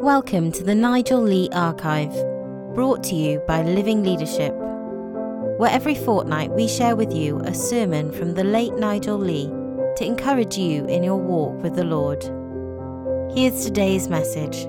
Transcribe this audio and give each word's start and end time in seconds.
Welcome 0.00 0.50
to 0.52 0.64
the 0.64 0.74
Nigel 0.74 1.20
Lee 1.20 1.50
Archive, 1.52 2.14
brought 2.74 3.04
to 3.04 3.14
you 3.14 3.38
by 3.46 3.60
Living 3.60 4.02
Leadership, 4.02 4.54
where 5.58 5.70
every 5.70 5.94
fortnight 5.94 6.50
we 6.52 6.68
share 6.68 6.96
with 6.96 7.12
you 7.12 7.38
a 7.40 7.52
sermon 7.52 8.10
from 8.10 8.32
the 8.32 8.42
late 8.42 8.72
Nigel 8.76 9.18
Lee 9.18 9.48
to 9.96 10.06
encourage 10.06 10.56
you 10.56 10.86
in 10.86 11.02
your 11.02 11.18
walk 11.18 11.62
with 11.62 11.76
the 11.76 11.84
Lord. 11.84 12.22
Here's 13.36 13.62
today's 13.62 14.08
message. 14.08 14.64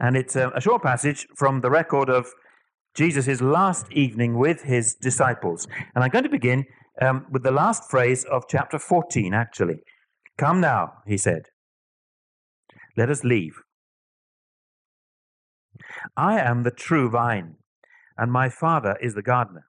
And 0.00 0.16
it's 0.16 0.36
a, 0.36 0.58
short 0.58 0.82
passage 0.82 1.28
from 1.36 1.60
the 1.60 1.68
record 1.68 2.08
of 2.08 2.32
Jesus' 2.94 3.42
last 3.42 3.92
evening 3.92 4.38
with 4.38 4.62
his 4.62 4.94
disciples. 4.94 5.68
And 5.94 6.02
I'm 6.02 6.08
going 6.08 6.24
to 6.24 6.30
begin 6.30 6.64
um, 7.02 7.26
with 7.30 7.42
the 7.42 7.50
last 7.50 7.90
phrase 7.90 8.24
of 8.24 8.44
chapter 8.48 8.78
14, 8.78 9.34
actually. 9.34 9.82
Come 10.38 10.60
now, 10.60 11.02
he 11.04 11.18
said. 11.18 11.46
Let 12.96 13.10
us 13.10 13.24
leave. 13.24 13.60
I 16.16 16.38
am 16.38 16.62
the 16.62 16.70
true 16.70 17.10
vine, 17.10 17.56
and 18.16 18.30
my 18.30 18.48
Father 18.48 18.96
is 19.02 19.14
the 19.14 19.22
gardener. 19.22 19.66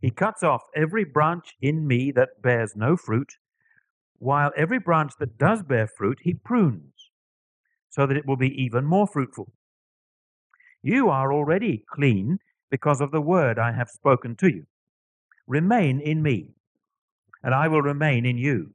He 0.00 0.10
cuts 0.10 0.42
off 0.44 0.62
every 0.74 1.04
branch 1.04 1.54
in 1.60 1.86
me 1.86 2.12
that 2.12 2.42
bears 2.42 2.74
no 2.76 2.96
fruit, 2.96 3.34
while 4.18 4.52
every 4.56 4.78
branch 4.78 5.12
that 5.18 5.36
does 5.36 5.62
bear 5.62 5.88
fruit 5.88 6.20
he 6.22 6.34
prunes, 6.34 7.10
so 7.90 8.06
that 8.06 8.16
it 8.16 8.26
will 8.26 8.36
be 8.36 8.62
even 8.62 8.84
more 8.84 9.08
fruitful. 9.08 9.52
You 10.80 11.08
are 11.08 11.32
already 11.32 11.84
clean 11.92 12.38
because 12.70 13.00
of 13.00 13.10
the 13.10 13.20
word 13.20 13.58
I 13.58 13.72
have 13.72 13.90
spoken 13.90 14.36
to 14.36 14.48
you. 14.48 14.66
Remain 15.46 16.00
in 16.00 16.22
me, 16.22 16.50
and 17.42 17.52
I 17.52 17.66
will 17.66 17.82
remain 17.82 18.24
in 18.24 18.38
you. 18.38 18.74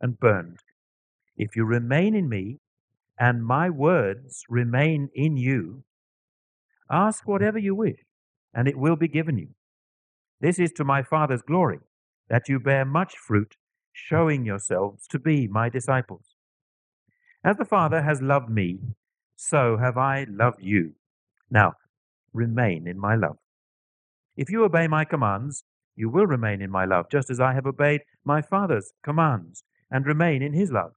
and 0.00 0.18
burned. 0.18 0.58
If 1.36 1.56
you 1.56 1.64
remain 1.64 2.14
in 2.14 2.28
me, 2.28 2.58
and 3.18 3.44
my 3.44 3.68
words 3.68 4.44
remain 4.48 5.10
in 5.14 5.36
you, 5.36 5.84
ask 6.90 7.26
whatever 7.28 7.58
you 7.58 7.74
wish, 7.74 8.00
and 8.54 8.66
it 8.66 8.78
will 8.78 8.96
be 8.96 9.08
given 9.08 9.36
you. 9.38 9.48
This 10.40 10.58
is 10.58 10.72
to 10.72 10.84
my 10.84 11.02
Father's 11.02 11.42
glory, 11.42 11.80
that 12.30 12.48
you 12.48 12.58
bear 12.58 12.84
much 12.84 13.16
fruit, 13.16 13.56
showing 13.92 14.46
yourselves 14.46 15.06
to 15.08 15.18
be 15.18 15.46
my 15.46 15.68
disciples. 15.68 16.34
As 17.44 17.56
the 17.56 17.64
Father 17.64 18.02
has 18.02 18.22
loved 18.22 18.48
me, 18.48 18.78
so 19.36 19.76
have 19.78 19.98
I 19.98 20.26
loved 20.28 20.62
you. 20.62 20.92
Now, 21.50 21.74
remain 22.32 22.86
in 22.86 22.98
my 22.98 23.16
love. 23.16 23.36
If 24.36 24.50
you 24.50 24.64
obey 24.64 24.86
my 24.86 25.04
commands, 25.04 25.64
you 25.96 26.08
will 26.08 26.26
remain 26.26 26.62
in 26.62 26.70
my 26.70 26.84
love, 26.86 27.06
just 27.10 27.30
as 27.30 27.40
I 27.40 27.52
have 27.54 27.66
obeyed 27.66 28.02
my 28.24 28.40
Father's 28.40 28.92
commands 29.02 29.64
and 29.90 30.06
remain 30.06 30.42
in 30.42 30.52
his 30.52 30.70
love. 30.70 30.92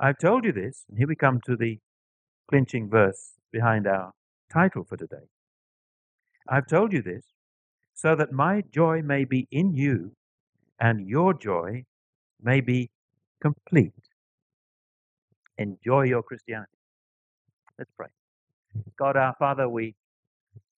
I've 0.00 0.18
told 0.18 0.44
you 0.44 0.52
this, 0.52 0.84
and 0.88 0.98
here 0.98 1.06
we 1.06 1.16
come 1.16 1.40
to 1.46 1.56
the 1.56 1.78
clinching 2.48 2.88
verse 2.88 3.34
behind 3.52 3.86
our 3.86 4.12
title 4.52 4.84
for 4.84 4.96
today. 4.96 5.28
I've 6.48 6.66
told 6.66 6.92
you 6.92 7.02
this 7.02 7.24
so 7.94 8.14
that 8.16 8.32
my 8.32 8.62
joy 8.72 9.02
may 9.02 9.24
be 9.24 9.46
in 9.50 9.74
you 9.74 10.12
and 10.80 11.08
your 11.08 11.32
joy 11.32 11.84
may 12.42 12.60
be 12.60 12.90
complete. 13.40 13.92
Enjoy 15.56 16.02
your 16.02 16.22
Christianity. 16.22 16.70
Let's 17.78 17.90
pray. 17.96 18.08
God 18.98 19.16
our 19.16 19.34
Father, 19.38 19.68
we 19.68 19.94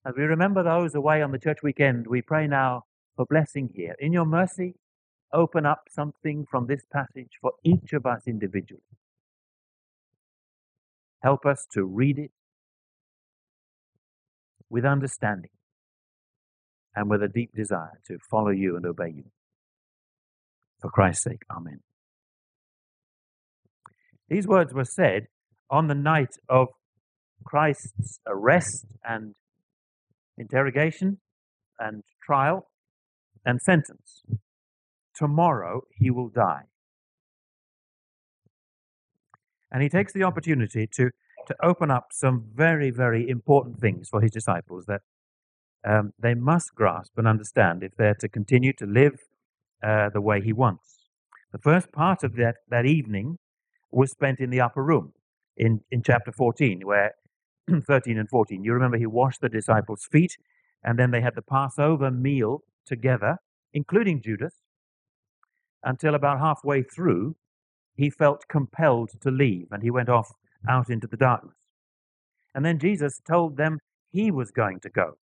as 0.06 0.14
we 0.16 0.22
remember 0.22 0.62
those 0.62 0.94
away 0.94 1.20
on 1.20 1.32
the 1.32 1.38
church 1.38 1.58
weekend, 1.64 2.06
we 2.06 2.22
pray 2.22 2.46
now 2.46 2.84
for 3.16 3.26
blessing 3.26 3.70
here. 3.74 3.96
In 3.98 4.12
your 4.12 4.24
mercy, 4.24 4.76
open 5.32 5.66
up 5.66 5.84
something 5.90 6.46
from 6.50 6.66
this 6.66 6.82
passage 6.92 7.30
for 7.40 7.52
each 7.64 7.92
of 7.92 8.06
us 8.06 8.22
individually. 8.26 8.82
Help 11.22 11.44
us 11.44 11.66
to 11.72 11.84
read 11.84 12.18
it 12.18 12.30
with 14.70 14.84
understanding 14.84 15.50
and 16.94 17.10
with 17.10 17.22
a 17.22 17.28
deep 17.28 17.50
desire 17.54 18.00
to 18.06 18.18
follow 18.30 18.50
you 18.50 18.76
and 18.76 18.86
obey 18.86 19.12
you. 19.14 19.24
For 20.80 20.90
Christ's 20.90 21.24
sake, 21.24 21.42
Amen. 21.50 21.80
These 24.28 24.46
words 24.46 24.74
were 24.74 24.84
said 24.84 25.26
on 25.70 25.88
the 25.88 25.94
night 25.94 26.36
of 26.48 26.68
Christ's 27.44 28.20
arrest 28.26 28.86
and 29.04 29.34
interrogation 30.38 31.18
and 31.78 32.02
trial 32.24 32.68
and 33.44 33.60
sentence. 33.60 34.22
Tomorrow 35.16 35.82
he 35.90 36.10
will 36.10 36.28
die. 36.28 36.64
And 39.72 39.82
he 39.82 39.88
takes 39.88 40.12
the 40.12 40.22
opportunity 40.22 40.86
to, 40.94 41.10
to 41.46 41.56
open 41.62 41.90
up 41.90 42.08
some 42.12 42.44
very, 42.54 42.90
very 42.90 43.28
important 43.28 43.80
things 43.80 44.08
for 44.08 44.20
his 44.20 44.30
disciples 44.30 44.84
that 44.86 45.00
um, 45.84 46.12
they 46.18 46.34
must 46.34 46.74
grasp 46.74 47.12
and 47.16 47.26
understand 47.26 47.82
if 47.82 47.92
they're 47.96 48.14
to 48.14 48.28
continue 48.28 48.72
to 48.74 48.86
live 48.86 49.20
uh, 49.82 50.10
the 50.10 50.20
way 50.20 50.40
he 50.40 50.52
wants. 50.52 51.08
The 51.52 51.58
first 51.58 51.92
part 51.92 52.22
of 52.22 52.36
that, 52.36 52.56
that 52.68 52.86
evening 52.86 53.38
was 53.90 54.10
spent 54.10 54.40
in 54.40 54.50
the 54.50 54.60
upper 54.60 54.82
room 54.82 55.12
in, 55.56 55.80
in 55.90 56.02
chapter 56.02 56.32
14, 56.32 56.82
where 56.84 57.14
13 57.86 58.18
and 58.18 58.28
14. 58.28 58.62
You 58.62 58.72
remember 58.72 58.98
he 58.98 59.06
washed 59.06 59.40
the 59.40 59.48
disciples' 59.48 60.06
feet, 60.10 60.36
and 60.82 60.98
then 60.98 61.10
they 61.10 61.20
had 61.20 61.34
the 61.34 61.42
Passover 61.42 62.10
meal 62.10 62.62
together, 62.84 63.38
including 63.72 64.22
Judas, 64.22 64.54
until 65.82 66.14
about 66.14 66.40
halfway 66.40 66.82
through, 66.82 67.36
he 67.94 68.10
felt 68.10 68.48
compelled 68.48 69.10
to 69.20 69.30
leave 69.30 69.68
and 69.70 69.82
he 69.82 69.90
went 69.90 70.08
off 70.08 70.32
out 70.68 70.90
into 70.90 71.06
the 71.06 71.16
darkness. 71.16 71.56
And 72.54 72.64
then 72.64 72.78
Jesus 72.78 73.20
told 73.26 73.56
them 73.56 73.78
he 74.10 74.30
was 74.30 74.50
going 74.50 74.80
to 74.80 74.90
go 74.90 75.16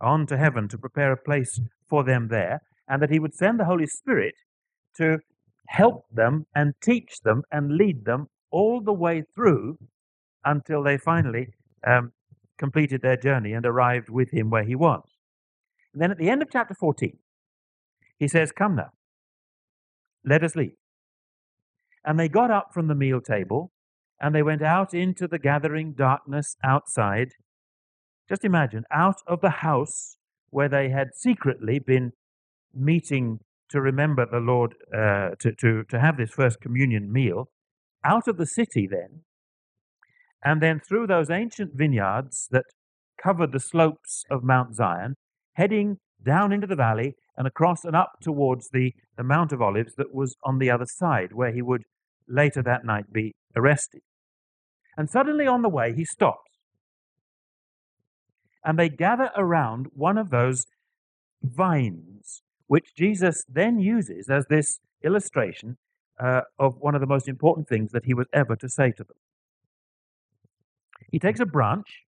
on 0.00 0.26
to 0.26 0.36
heaven 0.36 0.68
to 0.68 0.76
prepare 0.76 1.12
a 1.12 1.16
place 1.16 1.60
for 1.88 2.02
them 2.02 2.28
there, 2.28 2.60
and 2.88 3.00
that 3.00 3.10
he 3.10 3.18
would 3.18 3.34
send 3.34 3.60
the 3.60 3.64
Holy 3.64 3.86
Spirit 3.86 4.34
to 4.96 5.18
help 5.68 6.04
them 6.12 6.46
and 6.54 6.74
teach 6.82 7.20
them 7.22 7.42
and 7.50 7.76
lead 7.76 8.04
them 8.04 8.26
all 8.50 8.80
the 8.80 8.92
way 8.92 9.22
through 9.34 9.78
until 10.44 10.82
they 10.82 10.98
finally 10.98 11.48
um, 11.86 12.12
completed 12.58 13.00
their 13.00 13.16
journey 13.16 13.52
and 13.52 13.64
arrived 13.64 14.08
with 14.10 14.30
him 14.32 14.50
where 14.50 14.64
he 14.64 14.74
was. 14.74 15.02
And 15.92 16.02
then 16.02 16.10
at 16.10 16.18
the 16.18 16.28
end 16.28 16.42
of 16.42 16.48
chapter 16.50 16.74
14, 16.74 17.16
he 18.18 18.28
says, 18.28 18.50
Come 18.52 18.76
now, 18.76 18.90
let 20.24 20.44
us 20.44 20.56
leave. 20.56 20.76
And 22.04 22.18
they 22.18 22.28
got 22.28 22.50
up 22.50 22.68
from 22.72 22.88
the 22.88 22.94
meal 22.94 23.20
table 23.20 23.70
and 24.20 24.34
they 24.34 24.42
went 24.42 24.62
out 24.62 24.94
into 24.94 25.26
the 25.26 25.38
gathering 25.38 25.94
darkness 25.96 26.56
outside. 26.64 27.30
Just 28.28 28.44
imagine, 28.44 28.84
out 28.92 29.16
of 29.26 29.40
the 29.40 29.50
house 29.50 30.16
where 30.50 30.68
they 30.68 30.90
had 30.90 31.08
secretly 31.14 31.78
been 31.78 32.12
meeting 32.74 33.40
to 33.70 33.80
remember 33.80 34.26
the 34.30 34.38
Lord, 34.38 34.74
uh, 34.94 35.30
to, 35.40 35.52
to, 35.60 35.84
to 35.88 35.98
have 35.98 36.16
this 36.16 36.30
first 36.30 36.60
communion 36.60 37.12
meal, 37.12 37.48
out 38.04 38.28
of 38.28 38.36
the 38.36 38.46
city 38.46 38.86
then, 38.88 39.22
and 40.44 40.60
then 40.60 40.80
through 40.80 41.06
those 41.06 41.30
ancient 41.30 41.72
vineyards 41.74 42.48
that 42.50 42.64
covered 43.22 43.52
the 43.52 43.60
slopes 43.60 44.24
of 44.30 44.44
Mount 44.44 44.74
Zion, 44.74 45.14
heading 45.54 45.98
down 46.24 46.52
into 46.52 46.66
the 46.66 46.76
valley 46.76 47.14
and 47.36 47.46
across 47.46 47.84
and 47.84 47.96
up 47.96 48.18
towards 48.20 48.70
the, 48.70 48.94
the 49.16 49.22
Mount 49.22 49.52
of 49.52 49.62
Olives 49.62 49.94
that 49.96 50.14
was 50.14 50.36
on 50.44 50.58
the 50.58 50.70
other 50.70 50.86
side, 50.86 51.32
where 51.32 51.52
he 51.52 51.62
would 51.62 51.84
later 52.28 52.62
that 52.62 52.84
night 52.84 53.12
be 53.12 53.34
arrested. 53.56 54.02
And 54.96 55.08
suddenly 55.08 55.46
on 55.46 55.62
the 55.62 55.68
way, 55.68 55.94
he 55.94 56.04
stops. 56.04 56.50
And 58.64 58.78
they 58.78 58.88
gather 58.88 59.30
around 59.36 59.86
one 59.94 60.18
of 60.18 60.30
those 60.30 60.66
vines, 61.42 62.42
which 62.66 62.94
Jesus 62.96 63.44
then 63.48 63.78
uses 63.78 64.28
as 64.28 64.46
this 64.48 64.78
illustration 65.02 65.78
uh, 66.22 66.42
of 66.58 66.76
one 66.78 66.94
of 66.94 67.00
the 67.00 67.06
most 67.06 67.28
important 67.28 67.68
things 67.68 67.90
that 67.92 68.04
he 68.04 68.14
was 68.14 68.26
ever 68.32 68.54
to 68.56 68.68
say 68.68 68.92
to 68.92 69.04
them. 69.04 69.16
He 71.10 71.18
takes 71.18 71.40
a 71.40 71.46
branch, 71.46 72.04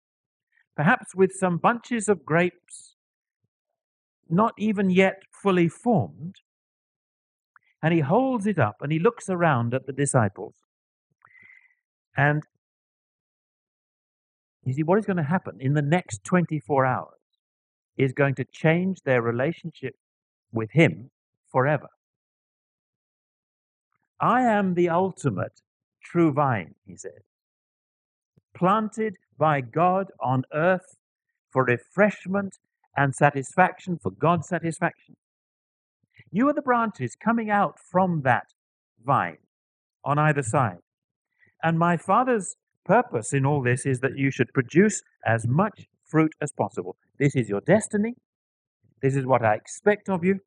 perhaps 0.77 1.15
with 1.15 1.33
some 1.33 1.59
bunches 1.59 2.09
of 2.09 2.25
grapes 2.25 2.97
not 4.31 4.55
even 4.59 4.91
yet 4.91 5.23
fully 5.31 5.69
formed. 5.69 6.37
And 7.83 7.95
he 7.95 8.01
holds 8.01 8.47
it 8.47 8.59
up 8.59 8.77
and 8.81 8.93
he 8.93 8.99
looks 8.99 9.29
around 9.29 9.75
at 9.75 9.87
the 9.87 9.93
disciples. 9.93 10.55
And 12.17 12.43
you 14.65 14.75
see, 14.75 14.83
what 14.83 14.99
is 14.99 15.07
going 15.07 15.17
to 15.17 15.23
happen 15.23 15.57
in 15.61 15.75
the 15.75 15.83
next 15.83 16.23
24 16.25 16.85
hours 16.85 17.15
is 17.97 18.13
going 18.13 18.35
to 18.35 18.45
change 18.45 19.03
their 19.05 19.23
relationship 19.23 19.95
with 20.53 20.73
him 20.73 21.11
forever. 21.51 21.89
I 24.21 24.43
am 24.43 24.75
the 24.75 24.91
ultimate 24.91 25.63
true 26.03 26.33
vine, 26.33 26.75
he 26.87 26.97
says, 26.97 27.23
planted 28.55 29.17
by 29.39 29.63
God 29.63 30.09
on 30.21 30.45
earth 30.53 30.97
for 31.51 31.65
refreshment 31.65 32.59
and 33.01 33.15
satisfaction, 33.15 33.99
for 34.03 34.11
God's 34.11 34.47
satisfaction. 34.47 35.17
You 36.31 36.51
are 36.51 36.53
the 36.53 36.61
branches 36.61 37.17
coming 37.17 37.49
out 37.49 37.77
from 37.91 38.21
that 38.25 38.49
vine 39.03 39.39
on 40.05 40.19
either 40.19 40.43
side. 40.43 40.81
And 41.63 41.79
my 41.79 41.97
Father's 41.97 42.57
purpose 42.85 43.33
in 43.33 43.47
all 43.47 43.63
this 43.63 43.87
is 43.87 44.01
that 44.01 44.19
you 44.19 44.31
should 44.31 44.53
produce 44.53 45.01
as 45.25 45.47
much 45.49 45.87
fruit 46.05 46.33
as 46.43 46.53
possible. 46.53 46.97
This 47.19 47.35
is 47.35 47.49
your 47.49 47.63
destiny. 47.63 48.17
This 49.01 49.17
is 49.17 49.25
what 49.25 49.43
I 49.43 49.55
expect 49.55 50.11
of 50.11 50.23
you. 50.23 50.41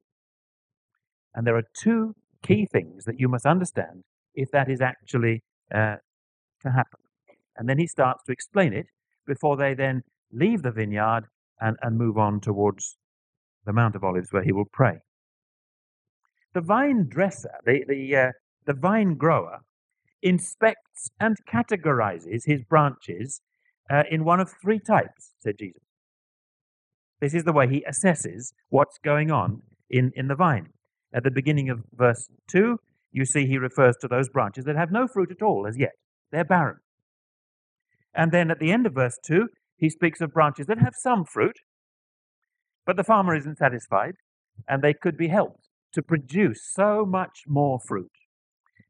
And 1.34 1.48
there 1.48 1.58
are 1.58 1.68
two 1.76 2.14
key 2.44 2.68
things 2.72 3.06
that 3.06 3.20
you 3.20 3.28
must 3.28 3.48
understand 3.48 4.04
if 4.36 4.52
that 4.52 4.70
is 4.70 4.80
actually 4.80 5.42
uh, 5.74 5.96
to 6.62 6.70
happen. 6.70 7.00
And 7.58 7.68
then 7.68 7.80
he 7.80 7.88
starts 7.88 8.24
to 8.26 8.32
explain 8.32 8.74
it 8.74 8.86
before 9.26 9.58
they 9.58 9.74
then 9.74 10.04
leave 10.32 10.62
the 10.62 10.72
vineyard 10.72 11.24
and, 11.60 11.78
and 11.82 11.98
move 11.98 12.18
on 12.18 12.40
towards 12.40 12.98
the 13.66 13.74
Mount 13.74 13.96
of 13.96 14.04
Olives 14.04 14.32
where 14.32 14.44
he 14.44 14.52
will 14.52 14.70
pray. 14.72 15.00
The 16.54 16.62
vine 16.62 17.08
dresser, 17.10 17.56
the, 17.66 17.84
the, 17.88 18.16
uh, 18.16 18.32
the 18.66 18.74
vine 18.74 19.16
grower, 19.16 19.60
inspects 20.22 21.10
and 21.20 21.38
categorizes 21.52 22.42
his 22.46 22.64
branches 22.64 23.42
uh, 23.92 24.04
in 24.10 24.24
one 24.24 24.40
of 24.40 24.52
three 24.62 24.80
types, 24.80 25.34
said 25.40 25.56
Jesus. 25.60 25.82
This 27.20 27.34
is 27.34 27.44
the 27.44 27.54
way 27.54 27.68
he 27.68 27.86
assesses 27.90 28.54
what's 28.70 28.98
going 29.04 29.32
on 29.32 29.62
in, 29.90 30.12
in 30.16 30.28
the 30.28 30.36
vine. 30.36 30.70
At 31.14 31.24
the 31.24 31.32
beginning 31.32 31.70
of 31.70 31.84
verse 31.94 32.28
2, 32.50 32.78
you 33.12 33.26
see 33.26 33.46
he 33.46 33.58
refers 33.58 33.96
to 34.02 34.08
those 34.08 34.30
branches 34.30 34.66
that 34.66 34.76
have 34.76 34.92
no 34.92 35.08
fruit 35.08 35.32
at 35.32 35.42
all 35.42 35.68
as 35.68 35.78
yet. 35.78 35.92
They're 36.32 36.44
barren. 36.44 36.78
And 38.16 38.32
then 38.32 38.52
at 38.52 38.60
the 38.60 38.72
end 38.72 38.86
of 38.86 38.94
verse 38.94 39.18
2, 39.26 39.48
he 39.84 39.90
speaks 39.90 40.22
of 40.22 40.32
branches 40.32 40.66
that 40.68 40.80
have 40.80 40.94
some 40.96 41.26
fruit, 41.26 41.58
but 42.86 42.96
the 42.96 43.04
farmer 43.04 43.36
isn't 43.36 43.58
satisfied, 43.58 44.14
and 44.66 44.82
they 44.82 44.94
could 44.94 45.18
be 45.18 45.28
helped 45.28 45.68
to 45.92 46.02
produce 46.02 46.62
so 46.74 47.06
much 47.06 47.42
more 47.46 47.82
fruit. 47.86 48.14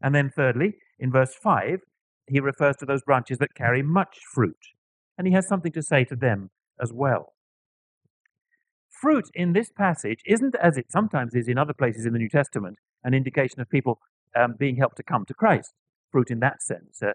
And 0.03 0.13
then, 0.13 0.29
thirdly, 0.29 0.75
in 0.99 1.11
verse 1.11 1.33
5, 1.41 1.79
he 2.27 2.39
refers 2.39 2.75
to 2.75 2.85
those 2.85 3.01
branches 3.01 3.39
that 3.39 3.55
carry 3.55 3.81
much 3.81 4.19
fruit, 4.35 4.59
and 5.17 5.25
he 5.25 5.33
has 5.33 5.47
something 5.47 5.71
to 5.71 5.81
say 5.81 6.03
to 6.03 6.15
them 6.15 6.51
as 6.79 6.91
well. 6.93 7.33
Fruit 9.01 9.25
in 9.33 9.53
this 9.53 9.71
passage 9.75 10.19
isn't, 10.27 10.55
as 10.61 10.77
it 10.77 10.91
sometimes 10.91 11.33
is 11.33 11.47
in 11.47 11.57
other 11.57 11.73
places 11.73 12.05
in 12.05 12.13
the 12.13 12.19
New 12.19 12.29
Testament, 12.29 12.77
an 13.03 13.15
indication 13.15 13.61
of 13.61 13.67
people 13.67 13.97
um, 14.39 14.53
being 14.59 14.75
helped 14.75 14.97
to 14.97 15.03
come 15.03 15.25
to 15.25 15.33
Christ. 15.33 15.73
Fruit 16.11 16.29
in 16.29 16.39
that 16.41 16.61
sense, 16.61 17.01
uh, 17.01 17.13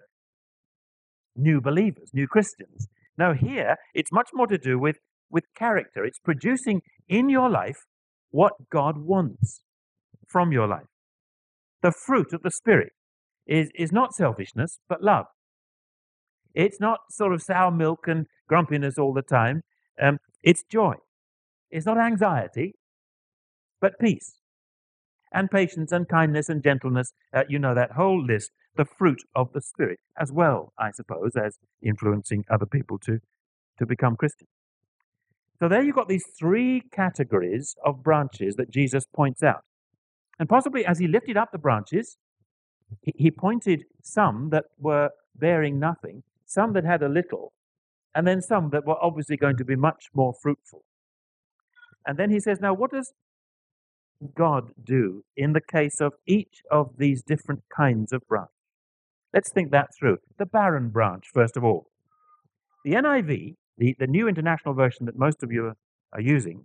new 1.37 1.61
believers, 1.61 2.11
new 2.13 2.27
Christians. 2.27 2.89
No, 3.19 3.35
here 3.35 3.77
it's 3.95 4.13
much 4.13 4.29
more 4.33 4.47
to 4.47 4.57
do 4.57 4.79
with, 4.79 4.97
with 5.31 5.45
character. 5.57 6.05
It's 6.05 6.21
producing 6.21 6.81
in 7.09 7.29
your 7.29 7.51
life 7.51 7.85
what 8.31 8.53
God 8.71 8.99
wants 8.99 9.63
from 10.29 10.53
your 10.53 10.69
life. 10.69 10.87
The 11.83 11.93
fruit 11.93 12.33
of 12.33 12.43
the 12.43 12.51
Spirit 12.51 12.93
is, 13.47 13.71
is 13.75 13.93
not 13.93 14.15
selfishness, 14.15 14.79
but 14.89 15.03
love. 15.03 15.27
It's 16.55 16.81
not 16.81 17.01
sort 17.11 17.35
of 17.35 17.43
sour 17.43 17.71
milk 17.71 18.07
and 18.07 18.27
grumpiness 18.49 18.99
all 18.99 19.13
the 19.13 19.23
time. 19.23 19.63
Um, 20.01 20.19
it's 20.43 20.63
joy. 20.71 20.95
It's 21.71 21.87
not 21.87 21.99
anxiety, 21.99 22.73
but 23.81 23.99
peace 24.01 24.37
and 25.33 25.51
patience 25.51 25.93
and 25.93 26.09
kindness 26.09 26.49
and 26.49 26.63
gentleness. 26.63 27.13
Uh, 27.35 27.45
you 27.49 27.59
know 27.59 27.75
that 27.75 27.93
whole 27.93 28.25
list, 28.25 28.51
the 28.79 28.87
fruit 28.87 29.23
of 29.35 29.53
the 29.53 29.61
Spirit, 29.61 29.99
as 30.19 30.33
well, 30.33 30.73
I 30.79 30.93
suppose, 30.93 31.33
as 31.37 31.59
influencing 31.83 32.45
other 32.49 32.65
people 32.65 32.99
to, 33.01 33.19
to 33.79 33.85
become 33.85 34.17
Christians. 34.17 34.49
So 35.59 35.69
there 35.69 35.83
you've 35.83 35.97
got 35.97 36.09
these 36.09 36.25
three 36.39 36.85
categories 36.93 37.75
of 37.85 38.05
branches 38.05 38.55
that 38.55 38.71
Jesus 38.71 39.05
points 39.13 39.43
out. 39.43 39.65
And 40.39 40.49
possibly 40.49 40.87
as 40.87 41.01
he 41.01 41.09
lifted 41.09 41.37
up 41.37 41.51
the 41.51 41.59
branches, 41.59 42.17
he, 43.03 43.13
he 43.17 43.31
pointed 43.33 43.85
some 44.01 44.51
that 44.51 44.67
were 44.79 45.11
bearing 45.35 45.81
nothing, 45.81 46.23
some 46.47 46.73
that 46.75 46.85
had 46.85 47.03
a 47.03 47.09
little, 47.09 47.53
and 48.15 48.27
then 48.27 48.41
some 48.41 48.71
that 48.71 48.87
were 48.87 49.03
obviously 49.03 49.37
going 49.37 49.57
to 49.57 49.65
be 49.65 49.77
much 49.77 50.07
more 50.15 50.33
fruitful. 50.33 50.85
And 52.07 52.17
then 52.17 52.31
he 52.31 52.39
says, 52.39 52.61
Now, 52.61 52.75
what 52.75 52.93
does 52.93 53.13
God 54.37 54.71
do 54.83 55.25
in 55.37 55.53
the 55.53 55.61
case 55.61 56.01
of 56.01 56.15
each 56.27 56.63
of 56.71 56.99
these 56.99 57.23
different 57.23 57.63
kinds 57.77 58.13
of 58.13 58.27
branch? 58.29 58.51
Let's 59.35 59.51
think 59.51 59.71
that 59.73 59.89
through. 59.99 60.19
The 60.39 60.47
barren 60.47 60.89
branch, 60.89 61.27
first 61.33 61.57
of 61.57 61.65
all. 61.65 61.87
The 62.85 62.93
NIV, 62.93 63.57
the, 63.77 63.97
the 63.99 64.07
New 64.07 64.29
International 64.29 64.75
Version 64.75 65.07
that 65.07 65.19
most 65.19 65.43
of 65.43 65.53
you 65.53 65.75
are 66.13 66.21
using, 66.21 66.65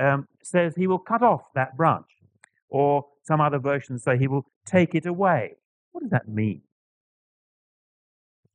um, 0.00 0.26
says 0.42 0.74
he 0.76 0.86
will 0.86 0.98
cut 0.98 1.22
off 1.22 1.42
that 1.54 1.76
branch. 1.76 2.06
Or 2.68 3.04
some 3.22 3.40
other 3.40 3.58
versions 3.58 4.02
say 4.02 4.18
he 4.18 4.28
will 4.28 4.46
take 4.66 4.94
it 4.94 5.06
away. 5.06 5.54
What 5.92 6.02
does 6.02 6.10
that 6.10 6.28
mean? 6.28 6.62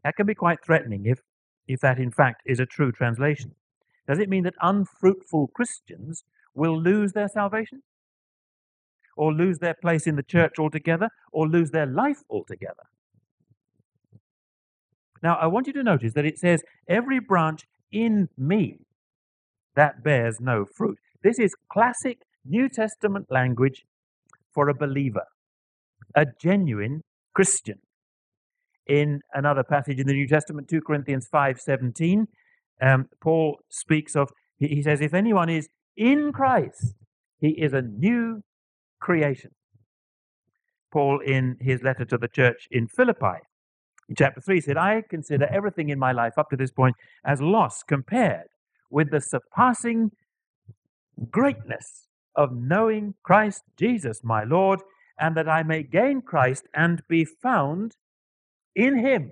That 0.03 0.15
can 0.15 0.25
be 0.25 0.35
quite 0.35 0.63
threatening 0.65 1.05
if, 1.05 1.19
if 1.67 1.79
that 1.81 1.99
in 1.99 2.11
fact 2.11 2.41
is 2.45 2.59
a 2.59 2.65
true 2.65 2.91
translation. 2.91 3.55
Does 4.07 4.19
it 4.19 4.29
mean 4.29 4.43
that 4.43 4.55
unfruitful 4.61 5.51
Christians 5.53 6.23
will 6.55 6.79
lose 6.81 7.13
their 7.13 7.27
salvation? 7.27 7.83
Or 9.15 9.33
lose 9.33 9.59
their 9.59 9.75
place 9.75 10.07
in 10.07 10.15
the 10.15 10.23
church 10.23 10.53
altogether? 10.57 11.09
Or 11.31 11.47
lose 11.47 11.71
their 11.71 11.85
life 11.85 12.23
altogether? 12.29 12.83
Now, 15.21 15.35
I 15.35 15.47
want 15.47 15.67
you 15.67 15.73
to 15.73 15.83
notice 15.83 16.13
that 16.13 16.25
it 16.25 16.37
says, 16.37 16.61
Every 16.87 17.19
branch 17.19 17.65
in 17.91 18.29
me 18.37 18.77
that 19.75 20.03
bears 20.03 20.37
no 20.39 20.65
fruit. 20.77 20.97
This 21.23 21.39
is 21.39 21.55
classic 21.71 22.19
New 22.45 22.69
Testament 22.69 23.27
language 23.29 23.83
for 24.53 24.69
a 24.69 24.73
believer, 24.73 25.25
a 26.15 26.25
genuine 26.41 27.01
Christian. 27.33 27.79
In 28.87 29.19
another 29.33 29.63
passage 29.63 29.99
in 29.99 30.07
the 30.07 30.13
New 30.13 30.27
Testament, 30.27 30.67
2 30.67 30.81
Corinthians 30.81 31.27
5:17, 31.31 32.27
um, 32.81 33.05
Paul 33.21 33.59
speaks 33.69 34.15
of 34.15 34.31
he 34.57 34.81
says, 34.81 34.99
"If 34.99 35.13
anyone 35.13 35.49
is 35.49 35.69
in 35.95 36.33
Christ, 36.33 36.95
he 37.39 37.61
is 37.61 37.73
a 37.73 37.81
new 37.81 38.41
creation." 38.99 39.51
Paul, 40.91 41.19
in 41.19 41.57
his 41.61 41.83
letter 41.83 42.03
to 42.05 42.17
the 42.17 42.27
church 42.27 42.67
in 42.71 42.87
Philippi, 42.87 43.39
chapter 44.17 44.41
3, 44.41 44.61
said, 44.61 44.77
I 44.77 45.03
consider 45.07 45.47
everything 45.51 45.89
in 45.89 45.99
my 45.99 46.11
life 46.11 46.37
up 46.37 46.49
to 46.49 46.57
this 46.57 46.71
point 46.71 46.95
as 47.25 47.41
loss 47.41 47.83
compared 47.83 48.47
with 48.89 49.11
the 49.11 49.21
surpassing 49.21 50.11
greatness 51.29 52.07
of 52.35 52.51
knowing 52.53 53.15
Christ 53.23 53.63
Jesus 53.77 54.21
my 54.23 54.43
Lord, 54.43 54.79
and 55.19 55.35
that 55.35 55.49
I 55.49 55.63
may 55.63 55.83
gain 55.83 56.21
Christ 56.21 56.67
and 56.73 57.01
be 57.09 57.25
found 57.25 57.95
in 58.75 58.99
him. 58.99 59.31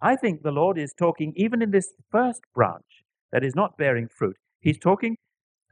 I 0.00 0.16
think 0.16 0.42
the 0.42 0.50
Lord 0.50 0.78
is 0.78 0.92
talking, 0.92 1.32
even 1.36 1.62
in 1.62 1.70
this 1.70 1.92
first 2.10 2.42
branch 2.54 3.04
that 3.32 3.44
is 3.44 3.54
not 3.54 3.76
bearing 3.76 4.08
fruit, 4.08 4.36
he's 4.60 4.78
talking 4.78 5.16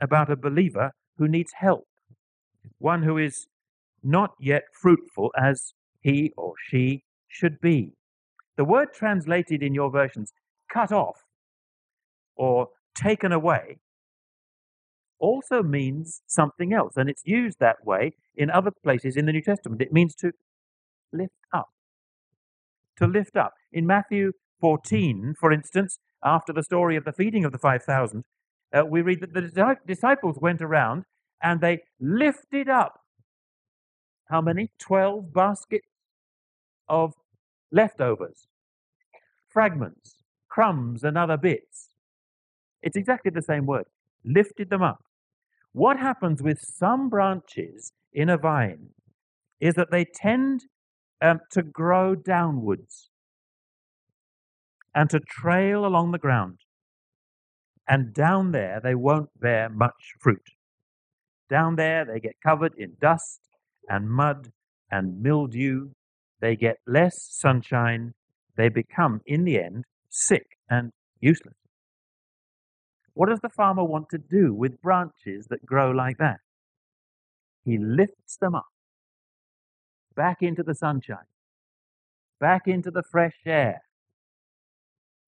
about 0.01 0.31
a 0.31 0.37
believer 0.37 0.91
who 1.17 1.29
needs 1.29 1.53
help, 1.57 1.87
one 2.79 3.03
who 3.03 3.17
is 3.17 3.47
not 4.03 4.33
yet 4.39 4.65
fruitful 4.73 5.31
as 5.41 5.73
he 6.05 6.33
or 6.37 6.55
she 6.69 7.03
should 7.27 7.61
be. 7.61 7.95
The 8.57 8.65
word 8.65 8.93
translated 8.95 9.63
in 9.63 9.75
your 9.75 9.91
versions, 9.91 10.33
cut 10.73 10.93
off 10.93 11.25
or 12.37 12.69
taken 12.95 13.33
away, 13.33 13.79
also 15.19 15.63
means 15.63 16.23
something 16.27 16.73
else. 16.73 16.93
And 16.97 17.09
it's 17.09 17.23
used 17.25 17.59
that 17.59 17.85
way 17.85 18.13
in 18.37 18.51
other 18.51 18.71
places 18.71 19.17
in 19.17 19.27
the 19.27 19.33
New 19.33 19.43
Testament. 19.43 19.83
It 19.83 19.93
means 19.93 20.15
to 20.17 20.33
lift 21.13 21.33
up. 21.53 21.71
To 22.99 23.07
lift 23.07 23.37
up. 23.37 23.55
In 23.73 23.87
Matthew 23.87 24.33
14, 24.61 25.35
for 25.41 25.51
instance, 25.51 25.99
after 26.23 26.53
the 26.53 26.63
story 26.63 26.97
of 26.97 27.05
the 27.05 27.13
feeding 27.13 27.45
of 27.45 27.53
the 27.53 27.59
5,000, 27.59 28.25
uh, 28.73 28.85
we 28.85 29.03
read 29.03 29.21
that 29.21 29.33
the 29.33 29.77
disciples 29.87 30.39
went 30.41 30.61
around 30.61 31.05
and 31.43 31.61
they 31.61 31.81
lifted 32.01 32.69
up 32.69 33.01
how 34.31 34.41
many? 34.41 34.71
12 34.79 35.33
baskets 35.33 35.87
of 36.89 37.15
leftovers, 37.73 38.47
fragments, 39.49 40.17
crumbs, 40.49 41.05
and 41.05 41.19
other 41.19 41.37
bits. 41.37 41.91
It's 42.83 42.97
exactly 42.97 43.31
the 43.35 43.43
same 43.43 43.67
word. 43.67 43.87
Lifted 44.25 44.71
them 44.71 44.83
up. 44.83 45.01
what 45.73 45.99
happens 45.99 46.43
with 46.43 46.61
some 46.61 47.09
branches 47.11 47.93
in 48.13 48.29
a 48.31 48.39
vine 48.39 48.91
is 49.61 49.75
that 49.75 49.91
they 49.91 50.05
tend 50.05 50.65
um, 51.23 51.41
to 51.53 51.63
grow 51.63 52.15
downwards 52.15 53.11
and 54.95 55.11
to 55.11 55.21
trail 55.21 55.87
along 55.87 56.13
the 56.13 56.19
ground. 56.19 56.59
And 57.89 58.15
down 58.15 58.53
there, 58.53 58.81
they 58.83 58.95
won't 58.95 59.31
bear 59.41 59.69
much 59.69 60.15
fruit. 60.21 60.43
Down 61.51 61.77
there, 61.77 62.05
they 62.05 62.21
get 62.21 62.37
covered 62.45 62.75
in 62.79 62.95
dust 63.01 63.41
and 63.89 64.11
mud 64.11 64.53
and 64.91 65.23
mildew. 65.23 65.91
They 66.45 66.57
get 66.57 66.77
less 66.87 67.15
sunshine. 67.31 68.13
They 68.59 68.69
become, 68.69 69.23
in 69.25 69.45
the 69.45 69.59
end, 69.59 69.85
sick 70.11 70.59
and 70.69 70.93
useless. 71.19 71.55
What 73.15 73.31
does 73.31 73.41
the 73.41 73.49
farmer 73.49 73.83
want 73.83 74.11
to 74.11 74.19
do 74.19 74.53
with 74.53 74.83
branches 74.83 75.47
that 75.49 75.65
grow 75.65 75.91
like 75.91 76.19
that? 76.19 76.41
He 77.65 77.79
lifts 77.79 78.37
them 78.39 78.55
up 78.55 78.67
back 80.15 80.43
into 80.43 80.63
the 80.63 80.75
sunshine, 80.75 81.31
back 82.39 82.65
into 82.67 82.91
the 82.91 83.05
fresh 83.11 83.39
air. 83.47 83.81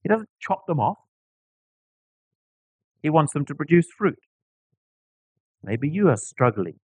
He 0.02 0.10
doesn't 0.10 0.28
chop 0.38 0.66
them 0.66 0.80
off. 0.80 0.98
He 3.02 3.08
wants 3.08 3.32
them 3.32 3.46
to 3.46 3.54
produce 3.54 3.86
fruit. 3.96 4.18
Maybe 5.62 5.88
you 5.88 6.10
are 6.10 6.18
struggling, 6.18 6.78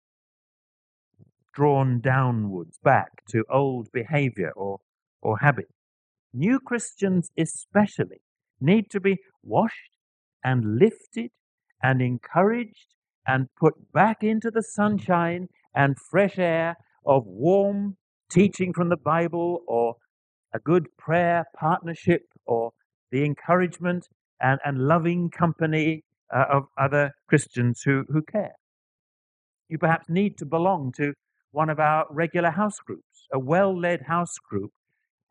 drawn 1.54 2.00
downwards 2.00 2.78
back 2.84 3.26
to 3.30 3.46
old 3.50 3.92
behavior 3.92 4.52
or, 4.56 4.80
or 5.22 5.40
habit. 5.40 5.68
New 6.34 6.60
Christians, 6.60 7.30
especially, 7.38 8.22
need 8.60 8.90
to 8.92 9.00
be 9.00 9.18
washed 9.44 9.92
and 10.44 10.78
lifted 10.80 11.32
and 11.84 12.02
encouraged 12.02 12.94
and 13.28 13.48
put 13.60 13.92
back 13.92 14.24
into 14.24 14.50
the 14.50 14.64
sunshine 14.64 15.48
and 15.76 15.98
fresh 16.10 16.38
air 16.38 16.76
of 17.06 17.24
warm 17.26 17.98
teaching 18.30 18.74
from 18.74 18.90
the 18.90 18.98
Bible 18.98 19.62
or 19.68 19.96
a 20.54 20.60
good 20.60 20.86
prayer 20.98 21.46
partnership 21.56 22.24
or 22.46 22.72
the 23.12 23.26
encouragement 23.26 24.08
and, 24.40 24.60
and 24.66 24.88
loving 24.88 25.30
company 25.30 26.04
uh, 26.34 26.46
of 26.52 26.64
other 26.78 27.12
Christians 27.28 27.82
who, 27.86 28.06
who 28.10 28.22
care. 28.22 28.56
You 29.70 29.78
perhaps 29.78 30.10
need 30.10 30.38
to 30.40 30.46
belong 30.46 30.92
to 30.98 31.14
one 31.52 31.70
of 31.70 31.80
our 31.80 32.06
regular 32.10 32.52
house 32.52 32.80
groups. 32.86 33.28
A 33.34 33.40
well 33.40 33.78
led 33.78 34.04
house 34.08 34.38
group 34.50 34.72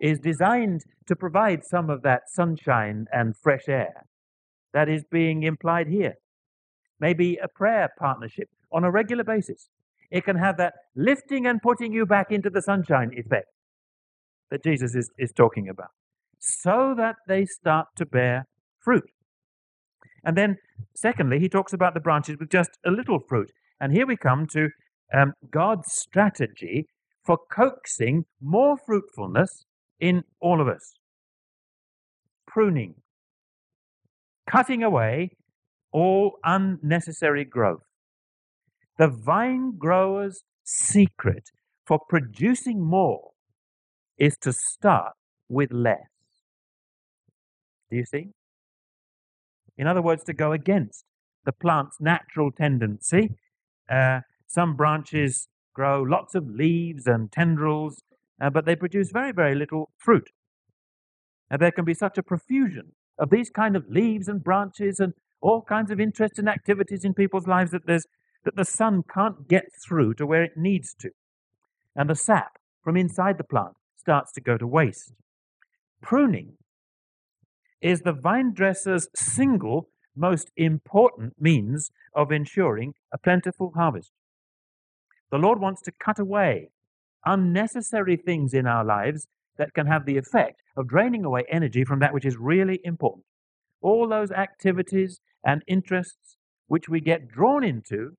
is 0.01 0.19
designed 0.19 0.83
to 1.07 1.15
provide 1.15 1.65
some 1.65 1.91
of 1.91 2.03
that 2.03 2.23
sunshine 2.29 3.07
and 3.13 3.37
fresh 3.37 3.69
air 3.69 4.07
that 4.73 4.89
is 4.89 5.05
being 5.11 5.43
implied 5.43 5.89
here. 5.89 6.15
Maybe 6.99 7.37
a 7.37 7.49
prayer 7.49 7.91
partnership 7.99 8.49
on 8.73 8.85
a 8.85 8.91
regular 8.91 9.25
basis. 9.25 9.69
It 10.11 10.25
can 10.25 10.37
have 10.37 10.57
that 10.57 10.75
lifting 10.97 11.47
and 11.47 11.63
putting 11.63 11.93
you 11.93 12.07
back 12.07 12.31
into 12.31 12.51
the 12.51 12.63
sunshine 12.63 13.13
effect 13.17 13.49
that 14.51 14.65
Jesus 14.65 14.95
is, 14.95 15.11
is 15.19 15.33
talking 15.33 15.69
about, 15.69 15.91
so 16.39 16.95
that 16.97 17.17
they 17.29 17.45
start 17.45 17.89
to 17.97 18.07
bear 18.07 18.47
fruit. 18.79 19.11
And 20.25 20.37
then, 20.37 20.57
secondly, 20.95 21.39
he 21.39 21.49
talks 21.49 21.73
about 21.73 21.95
the 21.95 22.01
branches 22.01 22.37
with 22.39 22.51
just 22.51 22.71
a 22.85 22.91
little 22.91 23.21
fruit. 23.29 23.53
And 23.81 23.93
here 23.93 24.07
we 24.07 24.17
come 24.17 24.47
to 24.53 24.69
um, 25.15 25.33
God's 25.51 25.93
strategy 25.93 26.87
for 27.25 27.39
coaxing 27.53 28.25
more 28.41 28.77
fruitfulness 28.77 29.65
in 29.99 30.25
all 30.41 30.61
of 30.61 30.69
us 30.69 30.95
pruning, 32.51 32.95
cutting 34.51 34.83
away 34.83 35.31
all 35.93 36.39
unnecessary 36.45 37.45
growth. 37.45 37.83
The 38.99 39.09
vine 39.09 39.77
grower's 39.79 40.43
secret 40.65 41.51
for 41.87 42.01
producing 42.09 42.85
more 42.85 43.31
is 44.19 44.37
to 44.43 44.53
start 44.53 45.13
with 45.49 45.73
less. 45.73 45.99
Do 47.91 47.97
you 47.97 48.05
see? 48.05 48.29
In 49.79 49.87
other 49.87 50.03
words, 50.03 50.25
to 50.25 50.33
go 50.33 50.53
against 50.53 51.05
the 51.45 51.53
plant's 51.53 51.97
natural 52.01 52.51
tendency. 52.53 53.31
Uh, 53.91 54.21
some 54.51 54.75
branches 54.75 55.47
grow 55.75 56.03
lots 56.03 56.35
of 56.35 56.51
leaves 56.51 57.07
and 57.07 57.31
tendrils, 57.31 58.03
uh, 58.41 58.51
but 58.51 58.67
they 58.67 58.75
produce 58.75 59.13
very, 59.13 59.31
very 59.31 59.55
little 59.55 59.93
fruit. 59.97 60.31
And 61.49 61.63
there 61.63 61.71
can 61.71 61.85
be 61.85 61.95
such 61.95 62.19
a 62.19 62.23
profusion 62.23 62.93
of 63.17 63.31
these 63.31 63.49
kind 63.49 63.77
of 63.77 63.89
leaves 63.89 64.27
and 64.27 64.43
branches 64.43 64.99
and 64.99 65.13
all 65.41 65.63
kinds 65.63 65.93
of 65.93 66.01
interests 66.01 66.39
and 66.39 66.49
activities 66.49 67.05
in 67.05 67.15
people's 67.15 67.47
lives 67.47 67.71
that 67.71 67.87
there's 67.87 68.07
that 68.45 68.57
the 68.57 68.65
sun 68.65 69.05
can't 69.15 69.47
get 69.47 69.67
through 69.87 70.15
to 70.15 70.27
where 70.27 70.43
it 70.43 70.57
needs 70.57 70.95
to. 70.95 71.11
And 71.95 72.11
the 72.11 72.17
sap 72.17 72.53
from 72.83 72.97
inside 72.97 73.39
the 73.39 73.45
plant 73.45 73.75
starts 73.97 74.33
to 74.33 74.41
go 74.41 74.57
to 74.57 74.67
waste. 74.67 75.13
Pruning 76.03 76.55
is 77.81 78.01
the 78.01 78.15
vine 78.15 78.53
dresser's 78.53 79.09
single 79.15 79.91
most 80.17 80.51
important 80.57 81.35
means 81.39 81.91
of 82.17 82.33
ensuring 82.33 82.95
a 83.13 83.19
plentiful 83.19 83.73
harvest. 83.77 84.11
The 85.31 85.39
Lord 85.39 85.61
wants 85.61 85.81
to 85.83 85.93
cut 85.93 86.19
away 86.19 86.71
unnecessary 87.25 88.17
things 88.17 88.55
in 88.55 88.67
our 88.67 88.85
lives 88.85 89.27
that 89.59 89.75
can 89.75 89.87
have 89.87 90.07
the 90.07 90.17
effect 90.17 90.63
of 90.77 90.89
draining 90.89 91.25
away 91.25 91.45
energy 91.51 91.85
from 91.85 92.01
that 92.01 92.15
which 92.15 92.25
is 92.25 92.37
really 92.37 92.81
important. 92.83 93.25
All 93.83 94.09
those 94.09 94.31
activities 94.31 95.21
and 95.45 95.63
interests 95.67 96.37
which 96.67 96.89
we 96.89 97.01
get 97.01 97.29
drawn 97.29 97.63
into 97.63 98.17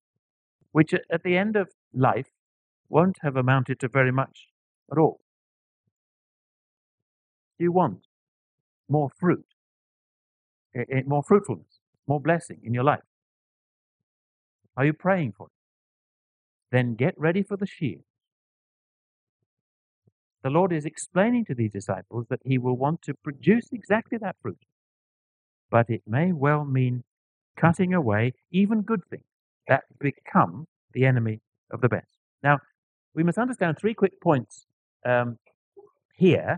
which 0.71 0.93
at 0.93 1.23
the 1.23 1.37
end 1.37 1.55
of 1.55 1.69
life 1.93 2.27
won't 2.89 3.17
have 3.21 3.35
amounted 3.35 3.79
to 3.79 3.87
very 3.87 4.11
much 4.11 4.47
at 4.91 4.97
all. 4.97 5.19
You 7.57 7.71
want 7.71 8.07
more 8.89 9.09
fruit, 9.19 9.45
more 11.05 11.23
fruitfulness, 11.23 11.79
more 12.07 12.19
blessing 12.19 12.59
in 12.63 12.73
your 12.73 12.83
life? 12.83 13.03
Are 14.77 14.85
you 14.85 14.93
praying 14.93 15.33
for 15.37 15.47
it? 15.47 15.60
Then 16.71 16.95
get 16.95 17.13
ready 17.17 17.43
for 17.43 17.57
the 17.57 17.65
shears. 17.67 18.03
The 20.43 20.49
Lord 20.49 20.73
is 20.73 20.85
explaining 20.85 21.45
to 21.45 21.55
these 21.55 21.71
disciples 21.71 22.25
that 22.29 22.39
He 22.43 22.57
will 22.57 22.77
want 22.77 23.01
to 23.03 23.13
produce 23.13 23.69
exactly 23.71 24.17
that 24.19 24.37
fruit, 24.41 24.57
but 25.69 25.89
it 25.89 26.01
may 26.07 26.31
well 26.31 26.65
mean 26.65 27.03
cutting 27.57 27.93
away 27.93 28.33
even 28.51 28.81
good 28.81 29.01
things 29.09 29.23
that 29.67 29.83
become 29.99 30.67
the 30.93 31.05
enemy 31.05 31.39
of 31.71 31.81
the 31.81 31.89
best. 31.89 32.07
Now, 32.43 32.59
we 33.13 33.23
must 33.23 33.37
understand 33.37 33.77
three 33.77 33.93
quick 33.93 34.19
points 34.21 34.65
um, 35.05 35.37
here 36.15 36.57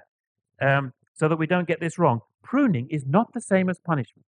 um, 0.61 0.93
so 1.13 1.27
that 1.27 1.37
we 1.37 1.47
don't 1.47 1.67
get 1.67 1.79
this 1.79 1.97
wrong. 1.97 2.21
Pruning 2.43 2.87
is 2.89 3.05
not 3.05 3.33
the 3.33 3.41
same 3.41 3.69
as 3.69 3.79
punishment. 3.79 4.25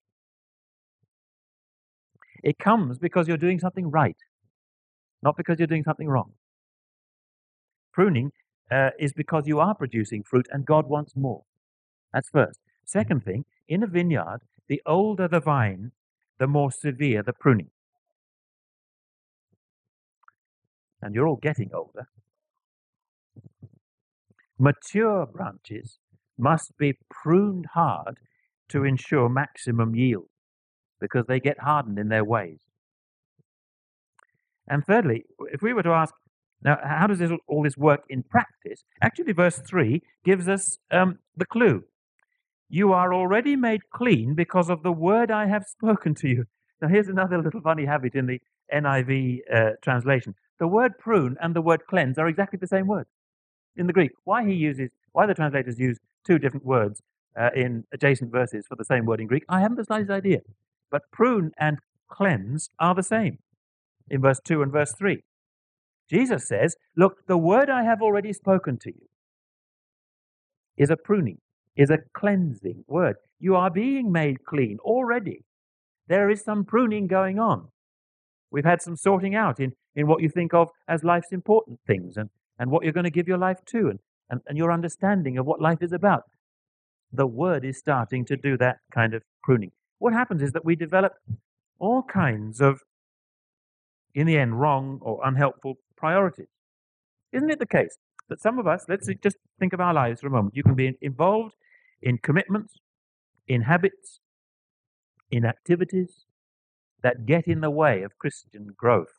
It 2.43 2.59
comes 2.59 2.99
because 2.99 3.29
you're 3.29 3.37
doing 3.37 3.59
something 3.59 3.91
right, 3.91 4.17
not 5.25 5.37
because 5.37 5.59
you're 5.59 5.67
doing 5.67 5.85
something 5.85 6.09
wrong. 6.09 6.33
Pruning 7.93 8.33
uh, 8.71 8.91
is 8.99 9.13
because 9.13 9.49
you 9.49 9.61
are 9.61 9.75
producing 9.75 10.23
fruit 10.23 10.47
and 10.53 10.67
God 10.67 10.87
wants 10.87 11.17
more. 11.17 11.43
That's 12.13 12.29
first. 12.29 12.61
Second 12.85 13.25
thing, 13.25 13.47
in 13.69 13.83
a 13.83 13.87
vineyard, 13.89 14.41
the 14.69 14.83
older 14.87 15.27
the 15.27 15.41
vine, 15.41 15.93
the 16.39 16.47
more 16.47 16.71
severe 16.71 17.23
the 17.23 17.33
pruning. 17.33 17.71
and 21.05 21.15
you're 21.15 21.29
all 21.29 21.37
getting 21.37 21.71
older, 21.75 22.09
mature 24.59 25.27
branches 25.27 25.99
must 26.39 26.77
be 26.79 26.95
pruned 27.11 27.67
hard 27.75 28.19
to 28.71 28.85
ensure 28.85 29.29
maximum 29.29 29.95
yield 29.95 30.29
because 31.01 31.27
they 31.27 31.39
get 31.39 31.61
hardened 31.61 31.99
in 31.99 32.09
their 32.09 32.25
ways. 32.25 32.61
And 34.69 34.85
thirdly, 34.85 35.25
if 35.53 35.63
we 35.63 35.73
were 35.73 35.83
to 35.83 35.91
ask, 35.91 36.15
now, 36.63 36.79
how 36.83 37.07
does 37.07 37.19
this, 37.19 37.31
all 37.47 37.63
this 37.63 37.77
work 37.77 38.05
in 38.09 38.23
practice? 38.23 38.85
Actually, 39.03 39.33
verse 39.33 39.59
3 39.59 40.01
gives 40.25 40.49
us 40.49 40.79
um, 40.91 41.19
the 41.37 41.45
clue. 41.45 41.85
You 42.71 42.93
are 42.93 43.13
already 43.13 43.55
made 43.55 43.83
clean 43.93 44.35
because 44.35 44.71
of 44.71 44.83
the 44.83 44.93
word 44.93 45.31
I 45.31 45.47
have 45.47 45.65
spoken 45.67 46.15
to 46.17 46.29
you. 46.29 46.45
Now, 46.81 46.89
here's 46.89 47.09
another 47.09 47.41
little 47.41 47.61
funny 47.61 47.85
habit 47.85 48.15
in 48.15 48.27
the 48.27 48.41
NIV 48.73 49.41
uh, 49.53 49.71
translation. 49.83 50.35
The 50.59 50.67
word 50.67 50.99
prune 50.99 51.37
and 51.43 51.55
the 51.55 51.61
word 51.61 51.83
cleanse 51.87 52.19
are 52.19 52.29
exactly 52.29 52.59
the 52.59 52.67
same 52.67 52.87
word 52.87 53.07
in 53.77 53.87
the 53.87 53.93
Greek. 53.93 54.13
Why 54.25 54.47
he 54.47 54.55
uses, 54.55 54.91
why 55.13 55.27
the 55.27 55.35
translators 55.35 55.79
use 55.79 55.99
two 56.27 56.39
different 56.39 56.65
words 56.65 57.03
uh, 57.39 57.51
in 57.55 57.85
adjacent 57.93 58.33
verses 58.33 58.67
for 58.67 58.77
the 58.77 58.85
same 58.85 59.05
word 59.05 59.21
in 59.21 59.27
Greek, 59.27 59.45
I 59.49 59.61
haven't 59.61 59.77
the 59.77 59.85
slightest 59.85 60.11
idea. 60.11 60.41
But 60.91 61.11
prune 61.13 61.53
and 61.59 61.79
cleanse 62.09 62.71
are 62.79 62.95
the 62.95 63.03
same 63.03 63.39
in 64.09 64.21
verse 64.21 64.41
2 64.45 64.63
and 64.63 64.73
verse 64.73 64.93
3. 64.97 65.23
Jesus 66.11 66.47
says, 66.47 66.77
Look, 66.97 67.27
the 67.27 67.39
word 67.39 67.71
I 67.71 67.85
have 67.85 68.03
already 68.03 68.33
spoken 68.33 68.79
to 68.83 68.91
you 68.91 69.09
is 70.77 70.91
a 70.91 70.97
pruning, 70.97 71.39
is 71.77 71.91
a 71.91 71.99
cleansing 72.13 72.85
word. 72.87 73.17
You 73.39 73.57
are 73.57 73.71
being 73.71 74.13
made 74.13 74.45
clean 74.45 74.79
already. 74.81 75.45
There 76.09 76.31
is 76.31 76.43
some 76.43 76.65
pruning 76.65 77.07
going 77.07 77.39
on. 77.39 77.69
We've 78.51 78.65
had 78.65 78.83
some 78.83 78.97
sorting 78.97 79.35
out 79.35 79.59
in, 79.59 79.73
in 79.97 80.07
what 80.07 80.23
you 80.23 80.29
think 80.29 80.55
of 80.55 80.69
as 80.87 81.03
life's 81.03 81.33
important 81.33 81.81
things 81.87 82.17
and, 82.17 82.31
and 82.59 82.71
what 82.71 82.85
you're 82.85 82.93
going 82.93 83.05
to 83.05 83.11
give 83.11 83.27
your 83.27 83.39
life 83.39 83.59
to 83.67 83.89
and, 83.89 83.99
and, 84.31 84.41
and 84.47 84.59
your 84.59 84.71
understanding 84.71 85.39
of 85.39 85.47
what 85.47 85.61
life 85.61 85.83
is 85.83 85.93
about. 85.93 86.23
The 87.13 87.27
Word 87.27 87.65
is 87.65 87.79
starting 87.79 88.25
to 88.27 88.37
do 88.37 88.57
that 88.59 88.77
kind 88.93 89.15
of 89.15 89.23
pruning. 89.43 89.73
What 89.99 90.13
happens 90.13 90.43
is 90.43 90.53
that 90.53 90.65
we 90.65 90.77
develop 90.77 91.15
all 91.79 92.03
kinds 92.03 92.61
of, 92.61 92.81
in 94.15 94.27
the 94.27 94.39
end, 94.39 94.61
wrong 94.61 94.99
or 95.03 95.21
unhelpful 95.25 95.75
priorities. 95.97 96.49
Isn't 97.33 97.51
it 97.51 97.59
the 97.59 97.67
case 97.67 97.97
that 98.29 98.41
some 98.41 98.59
of 98.59 98.67
us, 98.67 98.85
let's 98.89 99.09
just 99.23 99.37
think 99.59 99.73
of 99.73 99.81
our 99.81 99.93
lives 99.93 100.21
for 100.21 100.29
a 100.29 100.31
moment, 100.31 100.57
you 100.57 100.63
can 100.63 100.75
be 100.75 100.97
involved 101.01 101.55
in 102.01 102.19
commitments, 102.19 102.75
in 103.49 103.63
habits, 103.63 104.21
in 105.31 105.45
activities, 105.45 106.25
that 107.03 107.27
get 107.27 107.47
in 107.47 107.61
the 107.61 107.71
way 107.71 108.03
of 108.03 108.17
Christian 108.19 108.69
growth. 108.77 109.19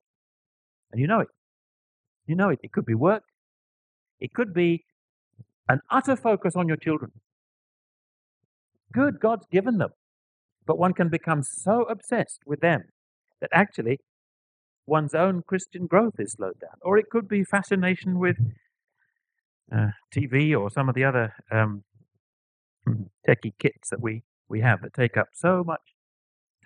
And 0.91 0.99
you 0.99 1.07
know 1.07 1.19
it. 1.19 1.27
You 2.25 2.35
know 2.35 2.49
it. 2.49 2.59
It 2.63 2.71
could 2.71 2.85
be 2.85 2.95
work. 2.95 3.23
It 4.19 4.33
could 4.33 4.53
be 4.53 4.85
an 5.69 5.81
utter 5.91 6.15
focus 6.15 6.55
on 6.55 6.67
your 6.67 6.77
children. 6.77 7.11
Good, 8.91 9.19
God's 9.19 9.45
given 9.51 9.77
them. 9.77 9.89
But 10.65 10.79
one 10.79 10.93
can 10.93 11.09
become 11.09 11.43
so 11.43 11.83
obsessed 11.83 12.39
with 12.45 12.61
them 12.61 12.85
that 13.41 13.49
actually 13.53 13.99
one's 14.87 15.15
own 15.15 15.43
Christian 15.45 15.87
growth 15.87 16.19
is 16.19 16.33
slowed 16.33 16.59
down. 16.59 16.77
Or 16.81 16.97
it 16.97 17.09
could 17.09 17.27
be 17.27 17.43
fascination 17.43 18.19
with 18.19 18.37
uh, 19.75 19.89
TV 20.13 20.57
or 20.57 20.69
some 20.69 20.89
of 20.89 20.95
the 20.95 21.03
other 21.03 21.33
um, 21.51 21.83
techie 23.27 23.53
kits 23.59 23.89
that 23.89 24.01
we, 24.01 24.23
we 24.47 24.61
have 24.61 24.81
that 24.81 24.93
take 24.93 25.17
up 25.17 25.29
so 25.33 25.63
much 25.65 25.81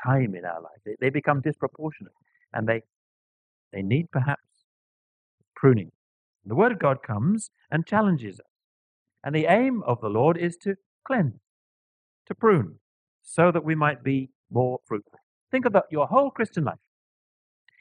time 0.04 0.36
in 0.36 0.46
our 0.46 0.62
life. 0.62 0.80
They, 0.86 0.96
they 1.00 1.10
become 1.10 1.42
disproportionate 1.42 2.14
and 2.54 2.68
they, 2.68 2.82
they 3.72 3.82
need 3.82 4.12
perhaps 4.12 4.44
pruning. 5.56 5.92
The 6.46 6.56
Word 6.56 6.72
of 6.72 6.80
God 6.80 7.04
comes 7.06 7.52
and 7.72 7.86
challenges 7.86 8.40
us. 8.40 8.46
And 9.24 9.36
the 9.36 9.46
aim 9.46 9.84
of 9.86 10.00
the 10.02 10.08
Lord 10.08 10.38
is 10.38 10.56
to 10.64 10.76
cleanse, 11.06 11.40
to 12.28 12.36
prune, 12.36 12.80
so 13.22 13.52
that 13.52 13.66
we 13.66 13.76
might 13.76 14.04
be 14.04 14.30
more 14.50 14.80
fruitful. 14.88 15.20
Think 15.52 15.66
about 15.66 15.86
your 15.92 16.08
whole 16.08 16.32
Christian 16.32 16.64
life. 16.64 16.78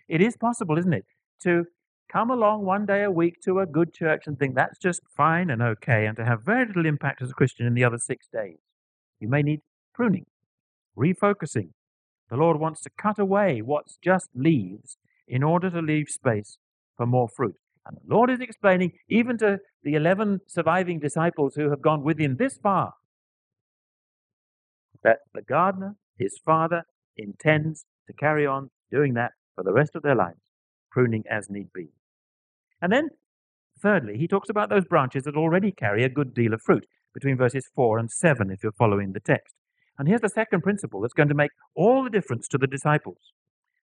It 0.09 0.21
is 0.21 0.37
possible, 0.37 0.79
isn't 0.79 0.93
it, 0.93 1.05
to 1.43 1.65
come 2.11 2.31
along 2.31 2.65
one 2.65 2.87
day 2.87 3.03
a 3.03 3.11
week 3.11 3.41
to 3.45 3.61
a 3.61 3.67
good 3.67 3.93
church 3.93 4.23
and 4.27 4.39
think 4.39 4.55
that's 4.55 4.79
just 4.79 5.03
fine 5.17 5.51
and 5.51 5.61
okay, 5.61 6.07
and 6.07 6.17
to 6.17 6.25
have 6.25 6.43
very 6.43 6.67
little 6.67 6.87
impact 6.87 7.21
as 7.23 7.31
a 7.31 7.35
Christian 7.35 7.67
in 7.67 7.75
the 7.75 7.85
other 7.85 7.99
six 7.99 8.27
days. 8.33 8.59
You 9.21 9.29
may 9.29 9.43
need 9.43 9.61
pruning, 9.95 10.27
refocusing, 10.97 11.71
the 12.31 12.37
Lord 12.37 12.61
wants 12.61 12.83
to 12.83 12.91
cut 12.91 13.19
away 13.19 13.63
what's 13.63 13.97
just 14.03 14.29
leaves 14.35 14.99
in 15.27 15.43
order 15.43 15.71
to 15.71 15.81
leave 15.81 16.09
space 16.09 16.59
for 16.97 17.07
more 17.07 17.29
fruit. 17.29 17.57
And 17.87 17.97
the 17.97 18.15
Lord 18.15 18.31
is 18.31 18.41
explaining, 18.41 18.93
even 19.09 19.39
to 19.39 19.59
the 19.83 19.95
11 19.95 20.41
surviving 20.47 20.99
disciples 20.99 21.55
who 21.55 21.71
have 21.71 21.81
gone 21.81 22.03
with 22.03 22.19
him 22.19 22.37
this 22.37 22.59
far, 22.59 22.95
that 25.03 25.21
the 25.33 25.43
gardener, 25.43 25.97
his 26.19 26.39
father, 26.45 26.83
intends 27.17 27.87
to 28.07 28.13
carry 28.13 28.47
on 28.47 28.71
doing 28.91 29.15
that 29.15 29.33
for 29.59 29.65
the 29.65 29.73
rest 29.73 29.97
of 29.97 30.03
their 30.03 30.15
lives, 30.15 30.39
pruning 30.89 31.25
as 31.29 31.51
need 31.51 31.73
be. 31.75 31.89
And 32.81 32.93
then, 32.93 33.09
thirdly, 33.83 34.17
he 34.17 34.29
talks 34.29 34.49
about 34.49 34.71
those 34.71 34.85
branches 34.85 35.25
that 35.25 35.35
already 35.35 35.73
carry 35.73 36.05
a 36.05 36.09
good 36.09 36.33
deal 36.33 36.55
of 36.55 36.63
fruit, 36.63 36.87
between 37.13 37.37
verses 37.37 37.69
4 37.75 37.99
and 37.99 38.09
7, 38.09 38.53
if 38.53 38.63
you're 38.63 38.71
following 38.71 39.15
the 39.15 39.21
text. 39.21 39.57
And 39.99 40.07
here's 40.07 40.21
the 40.21 40.29
second 40.29 40.63
principle 40.63 41.01
that's 41.01 41.13
going 41.13 41.29
to 41.29 41.35
make 41.35 41.51
all 41.75 42.05
the 42.05 42.11
difference 42.11 42.47
to 42.49 42.59
the 42.59 42.69
disciples. 42.69 43.33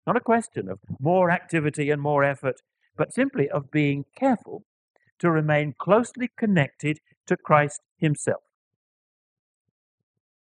Not 0.08 0.16
a 0.16 0.22
question 0.22 0.70
of 0.70 0.80
more 0.98 1.30
activity 1.30 1.90
and 1.90 2.02
more 2.02 2.24
effort, 2.24 2.62
but 2.96 3.14
simply 3.14 3.50
of 3.50 3.70
being 3.70 4.06
careful 4.18 4.64
to 5.20 5.30
remain 5.30 5.76
closely 5.78 6.32
connected 6.40 7.00
to 7.28 7.36
Christ 7.36 7.82
Himself. 7.98 8.44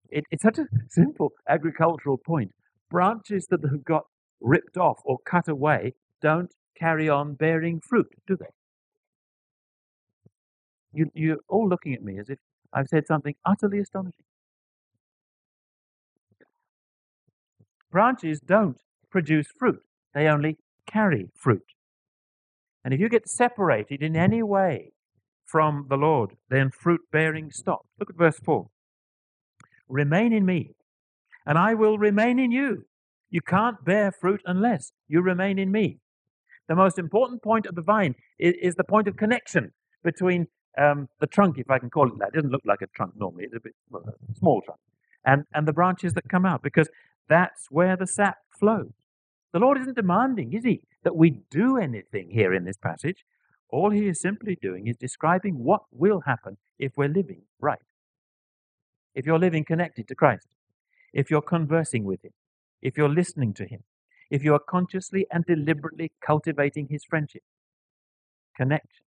It, 0.10 0.26
it's 0.30 0.44
such 0.44 0.58
a 0.58 0.66
simple 0.90 1.32
agricultural 1.48 2.18
point. 2.18 2.52
Branches 2.90 3.48
that 3.50 3.62
have 3.64 3.86
got 3.86 4.08
ripped 4.42 4.78
off 4.78 5.00
or 5.06 5.18
cut 5.26 5.48
away 5.48 5.94
don't 6.22 6.54
carry 6.78 7.10
on 7.10 7.34
bearing 7.34 7.80
fruit, 7.80 8.14
do 8.28 8.36
they? 8.36 8.46
You, 10.94 11.10
you're 11.14 11.38
all 11.48 11.68
looking 11.68 11.94
at 11.94 12.04
me 12.04 12.20
as 12.20 12.30
if 12.30 12.40
I've 12.74 12.88
said 12.88 13.08
something 13.08 13.36
utterly 13.46 13.80
astonishing. 13.80 14.26
Branches 17.92 18.40
don't 18.40 18.78
produce 19.10 19.48
fruit, 19.58 19.82
they 20.14 20.28
only 20.28 20.58
carry 20.88 21.30
fruit. 21.36 21.66
And 22.84 22.94
if 22.94 23.00
you 23.00 23.10
get 23.10 23.30
separated 23.30 24.02
in 24.02 24.16
any 24.16 24.42
way 24.42 24.94
from 25.46 25.88
the 25.90 25.98
Lord, 25.98 26.38
then 26.50 26.72
fruit 26.72 27.02
bearing 27.12 27.52
stops. 27.52 27.88
Look 28.00 28.10
at 28.10 28.16
verse 28.16 28.40
4. 28.40 28.68
Remain 29.90 30.32
in 30.34 30.46
me, 30.46 30.72
and 31.46 31.58
I 31.58 31.74
will 31.74 31.98
remain 31.98 32.40
in 32.40 32.52
you. 32.52 32.86
You 33.32 33.42
can't 33.42 33.84
bear 33.84 34.12
fruit 34.12 34.42
unless 34.46 34.92
you 35.08 35.22
remain 35.22 35.58
in 35.58 35.72
me. 35.72 35.98
The 36.68 36.76
most 36.76 37.00
important 37.00 37.42
point 37.42 37.66
of 37.66 37.76
the 37.76 37.82
vine 37.82 38.16
is, 38.38 38.54
is 38.62 38.76
the 38.76 38.84
point 38.84 39.08
of 39.08 39.18
connection 39.18 39.72
between 40.04 40.48
um, 40.78 41.08
the 41.20 41.28
trunk, 41.28 41.58
if 41.58 41.70
I 41.70 41.80
can 41.80 41.90
call 41.90 42.08
it 42.08 42.20
that. 42.20 42.30
It 42.30 42.36
doesn't 42.36 42.52
look 42.52 42.62
like 42.66 42.82
a 42.82 42.88
trunk 42.88 43.14
normally, 43.18 43.46
it's 43.46 43.56
a 43.56 43.60
bit 43.60 43.74
well, 43.90 44.04
a 44.08 44.36
small 44.36 44.62
trunk, 44.62 44.80
and, 45.26 45.46
and 45.54 45.68
the 45.68 45.74
branches 45.74 46.14
that 46.14 46.30
come 46.30 46.46
out, 46.46 46.62
because 46.62 46.90
that's 47.28 47.68
where 47.70 47.96
the 47.96 48.08
sap 48.08 48.38
flows. 48.58 48.92
The 49.54 49.60
Lord 49.60 49.80
isn't 49.80 49.96
demanding, 49.96 50.54
is 50.54 50.64
He, 50.64 50.82
that 51.04 51.16
we 51.16 51.42
do 51.50 51.78
anything 51.78 52.30
here 52.32 52.54
in 52.54 52.66
this 52.66 52.78
passage. 52.78 53.26
All 53.70 53.90
He 53.90 54.08
is 54.08 54.20
simply 54.20 54.58
doing 54.62 54.88
is 54.88 54.98
describing 54.98 55.64
what 55.64 55.82
will 55.92 56.22
happen 56.22 56.58
if 56.80 56.94
we're 56.96 57.10
living 57.10 57.44
right. 57.60 57.80
If 59.14 59.26
you're 59.26 59.40
living 59.40 59.66
connected 59.66 60.08
to 60.08 60.16
Christ, 60.16 60.48
if 61.14 61.30
you're 61.30 61.42
conversing 61.42 62.06
with 62.06 62.24
Him, 62.24 62.32
if 62.82 62.98
you're 62.98 63.10
listening 63.10 63.54
to 63.56 63.66
Him, 63.66 63.84
if 64.30 64.44
you 64.44 64.54
are 64.54 64.62
consciously 64.70 65.26
and 65.32 65.46
deliberately 65.46 66.12
cultivating 66.26 66.88
His 66.90 67.04
friendship. 67.04 67.44
Connection. 68.56 69.06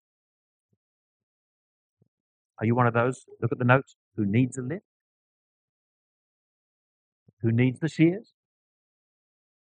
Are 2.58 2.66
you 2.66 2.74
one 2.74 2.86
of 2.86 2.94
those, 2.94 3.24
look 3.42 3.52
at 3.52 3.58
the 3.58 3.64
notes, 3.64 3.96
who 4.16 4.24
needs 4.24 4.56
a 4.58 4.62
lift? 4.62 4.84
who 7.44 7.52
needs 7.52 7.78
the 7.78 7.88
shears 7.88 8.32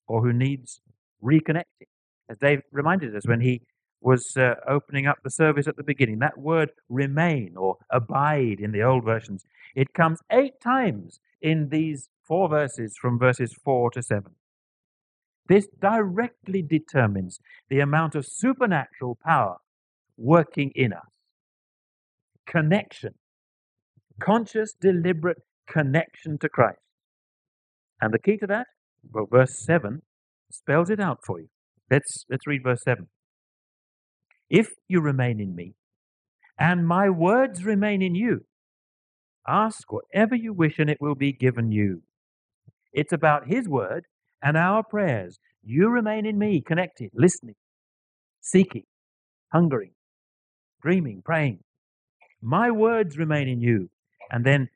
or 0.07 0.23
who 0.23 0.33
needs 0.33 0.81
reconnecting. 1.23 1.89
As 2.31 2.39
Dave 2.39 2.63
reminded 2.71 3.15
us 3.17 3.27
when 3.27 3.41
he 3.41 3.63
was 4.05 4.37
uh, 4.37 4.55
opening 4.69 5.07
up 5.07 5.19
the 5.25 5.31
service 5.31 5.67
at 5.67 5.77
the 5.77 5.83
beginning, 5.83 6.19
that 6.19 6.39
word 6.39 6.71
remain 6.91 7.55
or 7.57 7.79
abide 7.91 8.61
in 8.61 8.71
the 8.71 8.83
old 8.83 9.03
versions, 9.03 9.45
it 9.75 9.95
comes 9.95 10.21
eight 10.31 10.61
times 10.63 11.21
in 11.41 11.71
these 11.71 12.11
four 12.23 12.49
verses 12.49 12.95
from 13.01 13.19
verses 13.19 13.55
4 13.65 13.91
to 13.93 14.03
7. 14.03 14.33
This 15.49 15.67
directly 15.81 16.63
determines 16.63 17.41
the 17.71 17.81
amount 17.81 18.15
of 18.15 18.27
supernatural 18.27 19.19
power 19.25 19.57
working 20.17 20.71
in 20.75 20.93
us. 20.93 21.09
Connection, 22.47 23.15
conscious, 24.21 24.75
deliberate 24.79 25.43
connection 25.67 26.39
to 26.39 26.49
Christ. 26.49 26.79
And 28.01 28.13
the 28.13 28.19
key 28.19 28.37
to 28.39 28.47
that, 28.49 28.67
well, 29.13 29.27
verse 29.31 29.59
7 29.65 30.03
spells 30.51 30.91
it 30.91 31.01
out 31.01 31.21
for 31.27 31.41
you. 31.41 31.49
Let's, 31.91 32.25
let's 32.31 32.47
read 32.47 32.63
verse 32.63 32.83
7. 32.85 33.09
If 34.51 34.69
you 34.89 35.01
remain 35.01 35.41
in 35.41 35.55
me, 35.55 35.75
and 36.59 36.87
my 36.87 37.11
words 37.11 37.65
remain 37.65 38.03
in 38.03 38.15
you, 38.15 38.45
ask 39.47 39.93
whatever 39.93 40.35
you 40.35 40.53
wish, 40.53 40.79
and 40.79 40.89
it 40.89 40.99
will 41.01 41.15
be 41.15 41.33
given 41.33 41.73
you. 41.73 42.03
It's 42.93 43.13
about 43.13 43.49
His 43.49 43.69
word 43.69 44.05
and 44.43 44.57
our 44.57 44.83
prayers. 44.83 45.39
You 45.63 45.89
remain 45.89 46.27
in 46.27 46.39
me, 46.39 46.61
connected, 46.61 47.11
listening, 47.15 47.57
seeking, 48.41 48.85
hungering, 49.53 49.93
dreaming, 50.83 51.23
praying. 51.25 51.61
My 52.41 52.71
words 52.71 53.17
remain 53.17 53.49
in 53.49 53.61
you, 53.61 53.89
and 54.31 54.45
then 54.45 54.69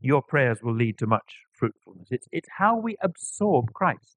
your 0.00 0.22
prayers 0.22 0.58
will 0.62 0.74
lead 0.74 0.98
to 0.98 1.06
much 1.06 1.44
fruitfulness. 1.52 2.08
It's, 2.10 2.26
it's 2.32 2.48
how 2.58 2.78
we 2.78 2.96
absorb 3.02 3.72
Christ. 3.72 4.16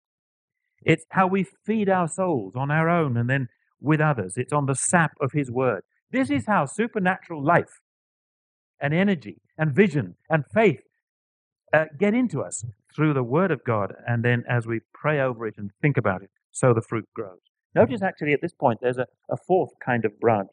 It's 0.83 1.05
how 1.09 1.27
we 1.27 1.45
feed 1.65 1.89
our 1.89 2.07
souls 2.07 2.53
on 2.55 2.71
our 2.71 2.89
own 2.89 3.17
and 3.17 3.29
then 3.29 3.49
with 3.79 4.01
others. 4.01 4.33
It's 4.37 4.53
on 4.53 4.65
the 4.65 4.75
sap 4.75 5.11
of 5.21 5.31
His 5.33 5.51
Word. 5.51 5.81
This 6.11 6.29
is 6.29 6.45
how 6.47 6.65
supernatural 6.65 7.43
life 7.43 7.81
and 8.79 8.93
energy 8.93 9.37
and 9.57 9.73
vision 9.73 10.15
and 10.29 10.43
faith 10.53 10.81
uh, 11.73 11.85
get 11.99 12.13
into 12.13 12.41
us 12.41 12.63
through 12.95 13.13
the 13.13 13.23
Word 13.23 13.51
of 13.51 13.63
God. 13.63 13.93
And 14.07 14.23
then 14.23 14.43
as 14.49 14.65
we 14.65 14.79
pray 14.93 15.19
over 15.19 15.45
it 15.47 15.55
and 15.57 15.71
think 15.81 15.97
about 15.97 16.23
it, 16.23 16.29
so 16.51 16.73
the 16.73 16.81
fruit 16.81 17.05
grows. 17.13 17.39
Notice 17.75 18.01
actually 18.01 18.33
at 18.33 18.41
this 18.41 18.53
point 18.53 18.79
there's 18.81 18.97
a, 18.97 19.05
a 19.29 19.37
fourth 19.47 19.71
kind 19.83 20.05
of 20.05 20.19
branch 20.19 20.49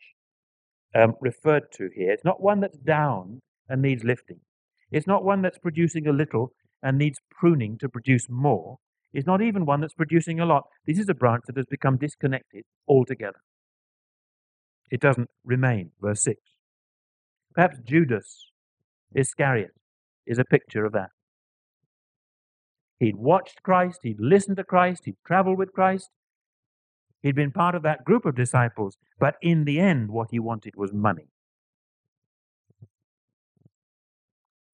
um, 0.94 1.14
referred 1.20 1.64
to 1.74 1.88
here. 1.94 2.12
It's 2.12 2.24
not 2.24 2.42
one 2.42 2.60
that's 2.60 2.78
down 2.78 3.40
and 3.68 3.80
needs 3.80 4.04
lifting. 4.04 4.40
It's 4.90 5.06
not 5.06 5.24
one 5.24 5.42
that's 5.42 5.58
producing 5.58 6.06
a 6.06 6.12
little 6.12 6.52
and 6.82 6.98
needs 6.98 7.18
pruning 7.30 7.78
to 7.78 7.88
produce 7.88 8.26
more. 8.28 8.78
Is 9.14 9.26
not 9.26 9.40
even 9.40 9.64
one 9.64 9.80
that's 9.80 9.94
producing 9.94 10.40
a 10.40 10.44
lot. 10.44 10.64
This 10.86 10.98
is 10.98 11.08
a 11.08 11.14
branch 11.14 11.44
that 11.46 11.56
has 11.56 11.66
become 11.66 11.96
disconnected 11.96 12.64
altogether. 12.86 13.40
It 14.90 15.00
doesn't 15.00 15.30
remain. 15.44 15.92
Verse 16.00 16.22
6. 16.24 16.38
Perhaps 17.54 17.78
Judas 17.84 18.50
Iscariot 19.14 19.70
is 20.26 20.38
a 20.38 20.44
picture 20.44 20.84
of 20.84 20.92
that. 20.92 21.10
He'd 22.98 23.16
watched 23.16 23.62
Christ, 23.62 24.00
he'd 24.02 24.20
listened 24.20 24.56
to 24.56 24.64
Christ, 24.64 25.02
he'd 25.04 25.16
traveled 25.26 25.58
with 25.58 25.72
Christ, 25.72 26.10
he'd 27.22 27.34
been 27.34 27.50
part 27.50 27.74
of 27.74 27.82
that 27.82 28.04
group 28.04 28.24
of 28.24 28.34
disciples, 28.34 28.96
but 29.18 29.34
in 29.42 29.64
the 29.64 29.78
end, 29.78 30.10
what 30.10 30.28
he 30.30 30.38
wanted 30.38 30.74
was 30.76 30.92
money. 30.92 31.28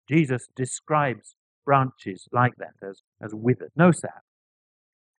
Jesus 0.10 0.47
describes 0.56 1.36
branches 1.65 2.28
like 2.32 2.54
that 2.58 2.88
as, 2.88 3.02
as 3.21 3.34
withered, 3.34 3.71
no 3.75 3.91
sap, 3.91 4.23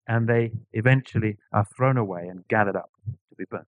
and 0.07 0.29
they 0.29 0.53
eventually 0.73 1.37
are 1.53 1.67
thrown 1.77 1.97
away 1.97 2.27
and 2.29 2.47
gathered 2.49 2.77
up 2.77 2.91
to 3.07 3.37
be 3.37 3.45
burnt. 3.51 3.67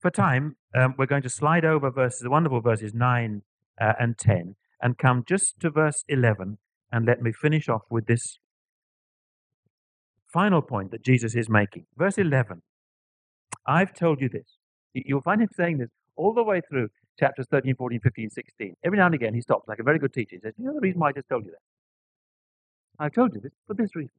For 0.00 0.10
time, 0.10 0.56
um, 0.74 0.94
we're 0.96 1.06
going 1.06 1.22
to 1.22 1.30
slide 1.30 1.64
over 1.64 1.90
verses, 1.90 2.20
the 2.20 2.30
wonderful 2.30 2.60
verses 2.60 2.94
9 2.94 3.42
uh, 3.80 3.92
and 3.98 4.16
10, 4.16 4.56
and 4.80 4.96
come 4.96 5.24
just 5.26 5.58
to 5.60 5.70
verse 5.70 6.04
11, 6.08 6.58
and 6.92 7.06
let 7.06 7.20
me 7.20 7.32
finish 7.32 7.68
off 7.68 7.82
with 7.90 8.06
this 8.06 8.38
final 10.32 10.62
point 10.62 10.90
that 10.92 11.02
Jesus 11.02 11.34
is 11.34 11.48
making. 11.48 11.86
Verse 11.96 12.18
11 12.18 12.62
I've 13.66 13.92
told 13.92 14.20
you 14.20 14.28
this. 14.28 14.56
You'll 14.94 15.20
find 15.20 15.42
him 15.42 15.48
saying 15.54 15.78
this 15.78 15.90
all 16.16 16.32
the 16.32 16.42
way 16.42 16.62
through 16.68 16.88
chapters 17.18 17.46
13, 17.50 17.74
14, 17.76 18.00
15, 18.00 18.30
16. 18.30 18.74
Every 18.84 18.98
now 18.98 19.06
and 19.06 19.14
again, 19.14 19.34
he 19.34 19.40
stops 19.40 19.68
like 19.68 19.78
a 19.78 19.82
very 19.82 19.98
good 19.98 20.12
teacher. 20.12 20.36
He 20.36 20.40
says, 20.40 20.54
You 20.56 20.64
know 20.66 20.74
the 20.74 20.80
reason 20.80 21.00
why 21.00 21.08
I 21.08 21.12
just 21.12 21.28
told 21.28 21.44
you 21.44 21.50
that? 21.50 21.77
I've 22.98 23.12
told 23.12 23.34
you 23.34 23.40
this 23.40 23.52
for 23.66 23.74
this 23.74 23.94
reason. 23.94 24.12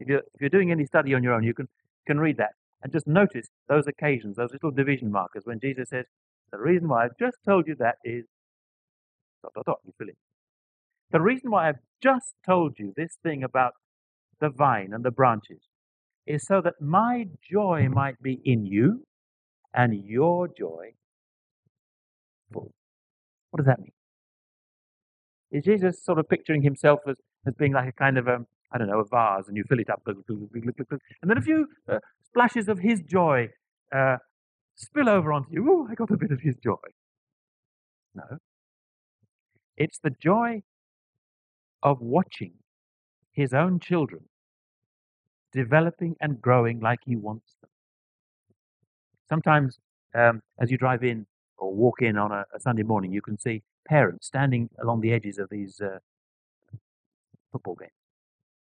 If 0.00 0.08
you're, 0.08 0.22
if 0.34 0.40
you're 0.40 0.50
doing 0.50 0.70
any 0.70 0.84
study 0.86 1.14
on 1.14 1.22
your 1.22 1.34
own, 1.34 1.42
you 1.42 1.54
can, 1.54 1.68
can 2.06 2.20
read 2.20 2.36
that 2.36 2.52
and 2.82 2.92
just 2.92 3.06
notice 3.06 3.48
those 3.68 3.86
occasions, 3.86 4.36
those 4.36 4.52
little 4.52 4.70
division 4.70 5.10
markers 5.10 5.42
when 5.44 5.60
Jesus 5.60 5.88
says, 5.90 6.04
The 6.52 6.58
reason 6.58 6.88
why 6.88 7.04
I've 7.04 7.18
just 7.18 7.38
told 7.44 7.66
you 7.66 7.74
that 7.78 7.96
is 8.04 8.26
dot 9.42 9.52
dot 9.54 9.66
dot, 9.66 9.78
you 9.84 9.92
fill 9.98 10.08
in. 10.08 10.14
The 11.10 11.20
reason 11.20 11.50
why 11.50 11.68
I've 11.68 11.80
just 12.02 12.34
told 12.46 12.78
you 12.78 12.92
this 12.96 13.16
thing 13.22 13.42
about 13.42 13.72
the 14.40 14.50
vine 14.50 14.92
and 14.92 15.04
the 15.04 15.10
branches 15.10 15.60
is 16.26 16.46
so 16.46 16.60
that 16.60 16.74
my 16.80 17.26
joy 17.50 17.88
might 17.90 18.22
be 18.22 18.40
in 18.44 18.66
you 18.66 19.02
and 19.74 20.04
your 20.04 20.48
joy 20.48 20.92
full. 22.52 22.72
What 23.50 23.58
does 23.58 23.66
that 23.66 23.80
mean? 23.80 23.92
Is 25.50 25.64
Jesus 25.64 26.04
sort 26.04 26.18
of 26.18 26.28
picturing 26.28 26.62
himself 26.62 27.00
as, 27.08 27.16
as 27.46 27.54
being 27.54 27.72
like 27.72 27.88
a 27.88 27.92
kind 27.92 28.18
of 28.18 28.28
a, 28.28 28.44
I 28.72 28.78
don't 28.78 28.88
know, 28.88 29.00
a 29.00 29.04
vase 29.04 29.48
and 29.48 29.56
you 29.56 29.64
fill 29.68 29.80
it 29.80 29.90
up, 29.90 30.02
and 30.06 31.30
then 31.30 31.38
a 31.38 31.42
few 31.42 31.68
uh, 31.90 31.98
splashes 32.24 32.68
of 32.68 32.78
his 32.78 33.00
joy 33.02 33.48
uh, 33.94 34.16
spill 34.74 35.08
over 35.08 35.32
onto 35.32 35.52
you. 35.52 35.66
Oh, 35.68 35.88
I 35.90 35.94
got 35.94 36.10
a 36.10 36.16
bit 36.16 36.30
of 36.30 36.40
his 36.40 36.56
joy. 36.56 36.76
No. 38.14 38.38
It's 39.76 39.98
the 39.98 40.10
joy 40.10 40.62
of 41.82 42.00
watching 42.00 42.54
his 43.32 43.54
own 43.54 43.78
children 43.78 44.22
developing 45.52 46.16
and 46.20 46.40
growing 46.40 46.80
like 46.80 47.00
he 47.06 47.16
wants 47.16 47.54
them. 47.60 47.70
Sometimes, 49.28 49.78
um, 50.14 50.42
as 50.58 50.70
you 50.70 50.78
drive 50.78 51.04
in 51.04 51.26
or 51.56 51.72
walk 51.72 52.02
in 52.02 52.16
on 52.16 52.32
a, 52.32 52.44
a, 52.54 52.60
Sunday 52.60 52.82
morning, 52.82 53.12
you 53.12 53.22
can 53.22 53.38
see 53.38 53.62
parents 53.86 54.26
standing 54.26 54.68
along 54.82 55.00
the 55.00 55.12
edges 55.12 55.38
of 55.38 55.48
these 55.50 55.80
uh, 55.80 55.98
football 57.52 57.74
games, 57.74 57.92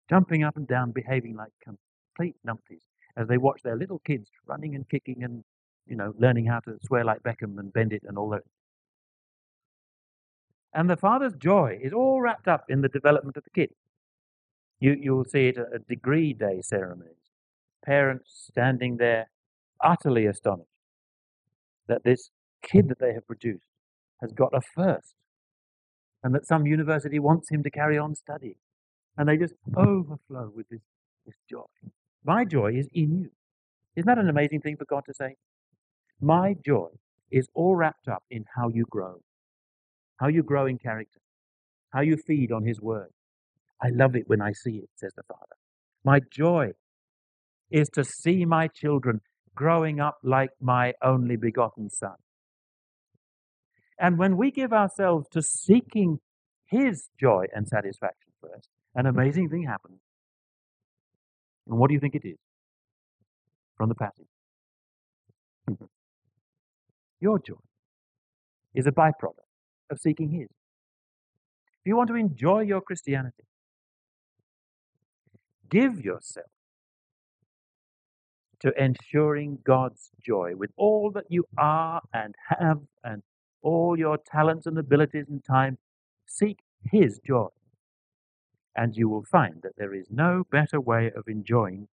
jumping 0.09 0.43
up 0.43 0.57
and 0.57 0.67
down, 0.67 0.91
behaving 0.91 1.35
like 1.35 1.51
complete 1.63 2.35
numpties, 2.45 2.83
as 3.15 3.27
they 3.27 3.37
watch 3.37 3.61
their 3.63 3.75
little 3.75 3.99
kids 3.99 4.29
running 4.45 4.75
and 4.75 4.87
kicking 4.89 5.23
and, 5.23 5.43
you 5.85 5.95
know, 5.95 6.13
learning 6.17 6.45
how 6.45 6.59
to 6.59 6.77
swear 6.83 7.03
like 7.03 7.23
Beckham 7.23 7.57
and 7.57 7.73
bend 7.73 7.93
it 7.93 8.03
and 8.07 8.17
all 8.17 8.29
that. 8.29 8.43
And 10.73 10.89
the 10.89 10.97
father's 10.97 11.33
joy 11.33 11.79
is 11.81 11.93
all 11.93 12.21
wrapped 12.21 12.47
up 12.47 12.65
in 12.69 12.81
the 12.81 12.89
development 12.89 13.37
of 13.37 13.43
the 13.43 13.49
kid. 13.49 13.71
You, 14.79 14.95
you'll 14.99 15.25
see 15.25 15.47
it 15.47 15.57
at 15.57 15.87
degree 15.87 16.33
day 16.33 16.61
ceremonies. 16.61 17.15
Parents 17.83 18.49
standing 18.51 18.97
there 18.97 19.29
utterly 19.83 20.25
astonished 20.25 20.69
that 21.87 22.03
this 22.03 22.29
kid 22.61 22.89
that 22.89 22.99
they 22.99 23.13
have 23.13 23.25
produced 23.25 23.63
has 24.21 24.31
got 24.33 24.53
a 24.53 24.61
first 24.61 25.15
and 26.23 26.35
that 26.35 26.45
some 26.45 26.67
university 26.67 27.19
wants 27.19 27.49
him 27.49 27.63
to 27.63 27.71
carry 27.71 27.97
on 27.97 28.13
studying. 28.13 28.55
And 29.17 29.27
they 29.27 29.37
just 29.37 29.55
overflow 29.75 30.51
with 30.55 30.67
this, 30.69 30.81
this 31.25 31.35
joy. 31.49 31.65
My 32.23 32.45
joy 32.45 32.73
is 32.75 32.87
in 32.93 33.17
you. 33.17 33.29
Isn't 33.95 34.07
that 34.07 34.19
an 34.19 34.29
amazing 34.29 34.61
thing 34.61 34.77
for 34.77 34.85
God 34.85 35.03
to 35.07 35.13
say? 35.13 35.35
My 36.21 36.55
joy 36.65 36.89
is 37.31 37.47
all 37.53 37.75
wrapped 37.75 38.07
up 38.07 38.23
in 38.29 38.45
how 38.55 38.69
you 38.69 38.85
grow, 38.89 39.21
how 40.19 40.27
you 40.27 40.43
grow 40.43 40.65
in 40.65 40.77
character, 40.77 41.19
how 41.91 42.01
you 42.01 42.17
feed 42.17 42.51
on 42.51 42.63
His 42.63 42.79
Word. 42.79 43.09
I 43.81 43.89
love 43.89 44.15
it 44.15 44.23
when 44.27 44.41
I 44.41 44.51
see 44.51 44.77
it, 44.77 44.89
says 44.95 45.13
the 45.15 45.23
Father. 45.23 45.55
My 46.03 46.19
joy 46.31 46.71
is 47.69 47.89
to 47.89 48.03
see 48.03 48.45
my 48.45 48.67
children 48.67 49.21
growing 49.55 49.99
up 49.99 50.17
like 50.23 50.51
my 50.61 50.93
only 51.03 51.35
begotten 51.35 51.89
Son. 51.89 52.15
And 53.99 54.17
when 54.17 54.37
we 54.37 54.51
give 54.51 54.73
ourselves 54.73 55.27
to 55.31 55.41
seeking 55.41 56.19
His 56.65 57.09
joy 57.19 57.45
and 57.53 57.67
satisfaction 57.67 58.31
first, 58.41 58.69
an 58.97 59.05
amazing 59.05 59.47
thing 59.47 59.63
happens. 59.63 59.99
And 61.67 61.77
what 61.77 61.87
do 61.87 61.93
you 61.93 61.99
think 61.99 62.15
it 62.15 62.25
is? 62.25 62.37
From 63.77 63.89
the 63.89 63.95
passage. 63.95 64.25
Your 67.21 67.39
joy 67.39 67.55
is 68.73 68.87
a 68.87 68.91
byproduct 68.91 69.45
of 69.91 69.99
seeking 69.99 70.31
His. 70.31 70.49
If 70.49 71.85
you 71.85 71.95
want 71.95 72.09
to 72.09 72.15
enjoy 72.15 72.61
your 72.61 72.81
Christianity, 72.81 73.43
give 75.69 76.03
yourself 76.03 76.47
to 78.59 78.73
ensuring 78.81 79.59
God's 79.63 80.11
joy 80.21 80.53
with 80.55 80.71
all 80.75 81.11
that 81.11 81.25
you 81.29 81.45
are 81.57 82.01
and 82.13 82.35
have 82.49 82.79
and 83.03 83.21
all 83.61 83.97
your 83.97 84.17
talents 84.17 84.65
and 84.65 84.77
abilities 84.77 85.25
and 85.29 85.43
time. 85.43 85.77
Seek 86.25 86.59
His 86.91 87.19
joy 87.25 87.47
and 88.77 88.95
you 88.95 89.09
will 89.09 89.25
find 89.25 89.55
that 89.63 89.75
there 89.77 89.93
is 89.93 90.05
no 90.11 90.43
better 90.51 90.79
way 90.79 91.11
of 91.15 91.27
enjoying 91.27 91.87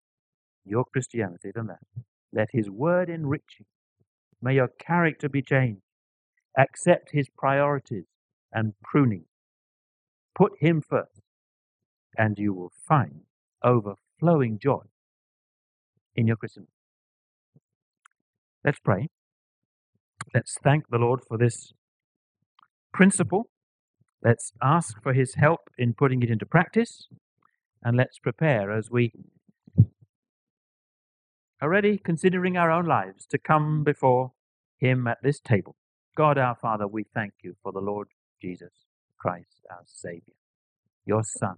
your 0.66 0.84
Christianity 0.84 1.50
than 1.54 1.66
that. 1.68 1.80
Let 2.32 2.50
His 2.52 2.68
word 2.70 3.08
enrich 3.08 3.56
you. 3.58 3.64
May 4.42 4.56
your 4.56 4.68
character 4.68 5.28
be 5.28 5.40
changed. 5.42 5.80
Accept 6.58 7.10
His 7.12 7.28
priorities 7.36 8.04
and 8.52 8.74
pruning. 8.82 9.24
Put 10.36 10.52
Him 10.60 10.82
first, 10.86 11.22
and 12.18 12.38
you 12.38 12.52
will 12.52 12.72
find 12.86 13.22
overflowing 13.64 14.58
joy 14.58 14.82
in 16.14 16.26
your 16.26 16.36
Christian. 16.36 16.66
Let's 18.64 18.78
pray. 18.78 19.08
Let's 20.34 20.56
thank 20.62 20.88
the 20.90 20.98
Lord 20.98 21.20
for 21.26 21.38
this 21.38 21.72
principle 22.92 23.48
Let's 24.24 24.52
ask 24.62 25.02
for 25.02 25.12
his 25.12 25.34
help 25.34 25.68
in 25.76 25.92
putting 25.92 26.22
it 26.22 26.30
into 26.30 26.46
practice, 26.46 27.08
and 27.82 27.96
let's 27.96 28.18
prepare 28.18 28.72
as 28.72 28.90
we 28.90 29.12
are 31.60 31.68
ready, 31.68 31.98
considering 31.98 32.56
our 32.56 32.70
own 32.70 32.86
lives, 32.86 33.26
to 33.26 33.38
come 33.38 33.84
before 33.84 34.32
him 34.78 35.06
at 35.06 35.18
this 35.22 35.40
table. 35.40 35.76
God 36.16 36.38
our 36.38 36.54
Father, 36.54 36.86
we 36.86 37.04
thank 37.14 37.34
you 37.42 37.54
for 37.62 37.72
the 37.72 37.80
Lord 37.80 38.08
Jesus 38.40 38.72
Christ, 39.18 39.66
our 39.70 39.84
Savior, 39.86 40.34
your 41.04 41.22
Son, 41.38 41.56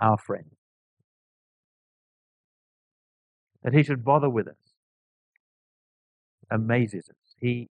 our 0.00 0.16
friend. 0.18 0.50
That 3.62 3.74
he 3.74 3.82
should 3.82 4.04
bother 4.04 4.30
with 4.30 4.46
us 4.46 4.74
amazes 6.50 7.08
us. 7.10 7.34
He 7.40 7.68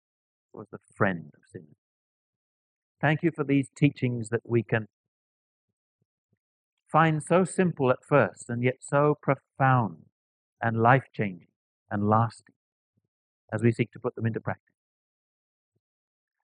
was 0.53 0.67
the 0.71 0.79
friend 0.97 1.31
of 1.35 1.41
sinners. 1.53 1.78
Thank 3.01 3.23
you 3.23 3.31
for 3.31 3.45
these 3.45 3.69
teachings 3.77 4.29
that 4.31 4.41
we 4.45 4.63
can 4.63 4.87
find 6.91 7.23
so 7.23 7.45
simple 7.45 7.91
at 7.91 7.99
first 8.09 8.49
and 8.49 8.63
yet 8.63 8.77
so 8.81 9.17
profound 9.23 9.99
and 10.61 10.83
life 10.83 11.05
changing 11.15 11.49
and 11.91 12.09
lasting 12.09 12.55
as 13.53 13.63
we 13.63 13.73
seek 13.73 13.93
to 13.93 14.01
put 14.01 14.15
them 14.17 14.27
into 14.27 14.41
practice. 14.41 14.65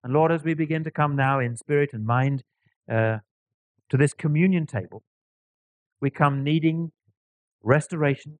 And 0.02 0.12
Lord, 0.12 0.30
as 0.30 0.44
we 0.44 0.54
begin 0.54 0.84
to 0.84 0.90
come 0.90 1.16
now 1.16 1.40
in 1.40 1.56
spirit 1.56 1.90
and 1.92 2.06
mind 2.06 2.42
uh, 2.90 3.18
to 3.88 3.96
this 3.96 4.12
communion 4.12 4.66
table, 4.66 5.02
we 6.00 6.10
come 6.10 6.44
needing 6.44 6.92
restoration, 7.62 8.38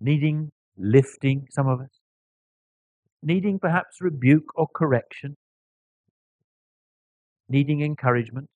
needing 0.00 0.52
lifting, 0.78 1.46
some 1.50 1.68
of 1.68 1.80
us, 1.80 1.98
needing 3.22 3.58
perhaps 3.58 4.00
rebuke 4.00 4.46
or 4.54 4.68
correction, 4.74 5.36
needing 7.50 7.82
encouragement, 7.82 8.48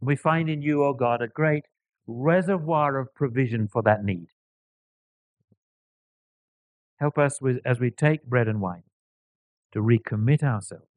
We 0.00 0.16
find 0.16 0.50
in 0.50 0.62
you, 0.62 0.84
O 0.84 0.92
God, 0.94 1.22
a 1.22 1.28
great 1.28 1.64
reservoir 2.06 2.98
of 2.98 3.14
provision 3.14 3.68
for 3.68 3.82
that 3.82 4.04
need. 4.04 4.28
Help 7.00 7.18
us 7.18 7.40
with, 7.40 7.58
as 7.64 7.80
we 7.80 7.90
take 7.90 8.24
bread 8.24 8.48
and 8.48 8.60
wine 8.60 8.84
to 9.72 9.80
recommit 9.80 10.42
ourselves 10.42 10.88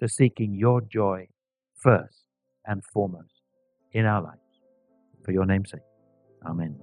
to 0.00 0.08
seeking 0.08 0.54
your 0.54 0.80
joy 0.80 1.28
first 1.76 2.24
and 2.66 2.84
foremost 2.92 3.42
in 3.92 4.06
our 4.06 4.22
lives. 4.22 4.40
For 5.24 5.32
your 5.32 5.46
name's 5.46 5.70
sake. 5.70 5.80
Amen. 6.46 6.78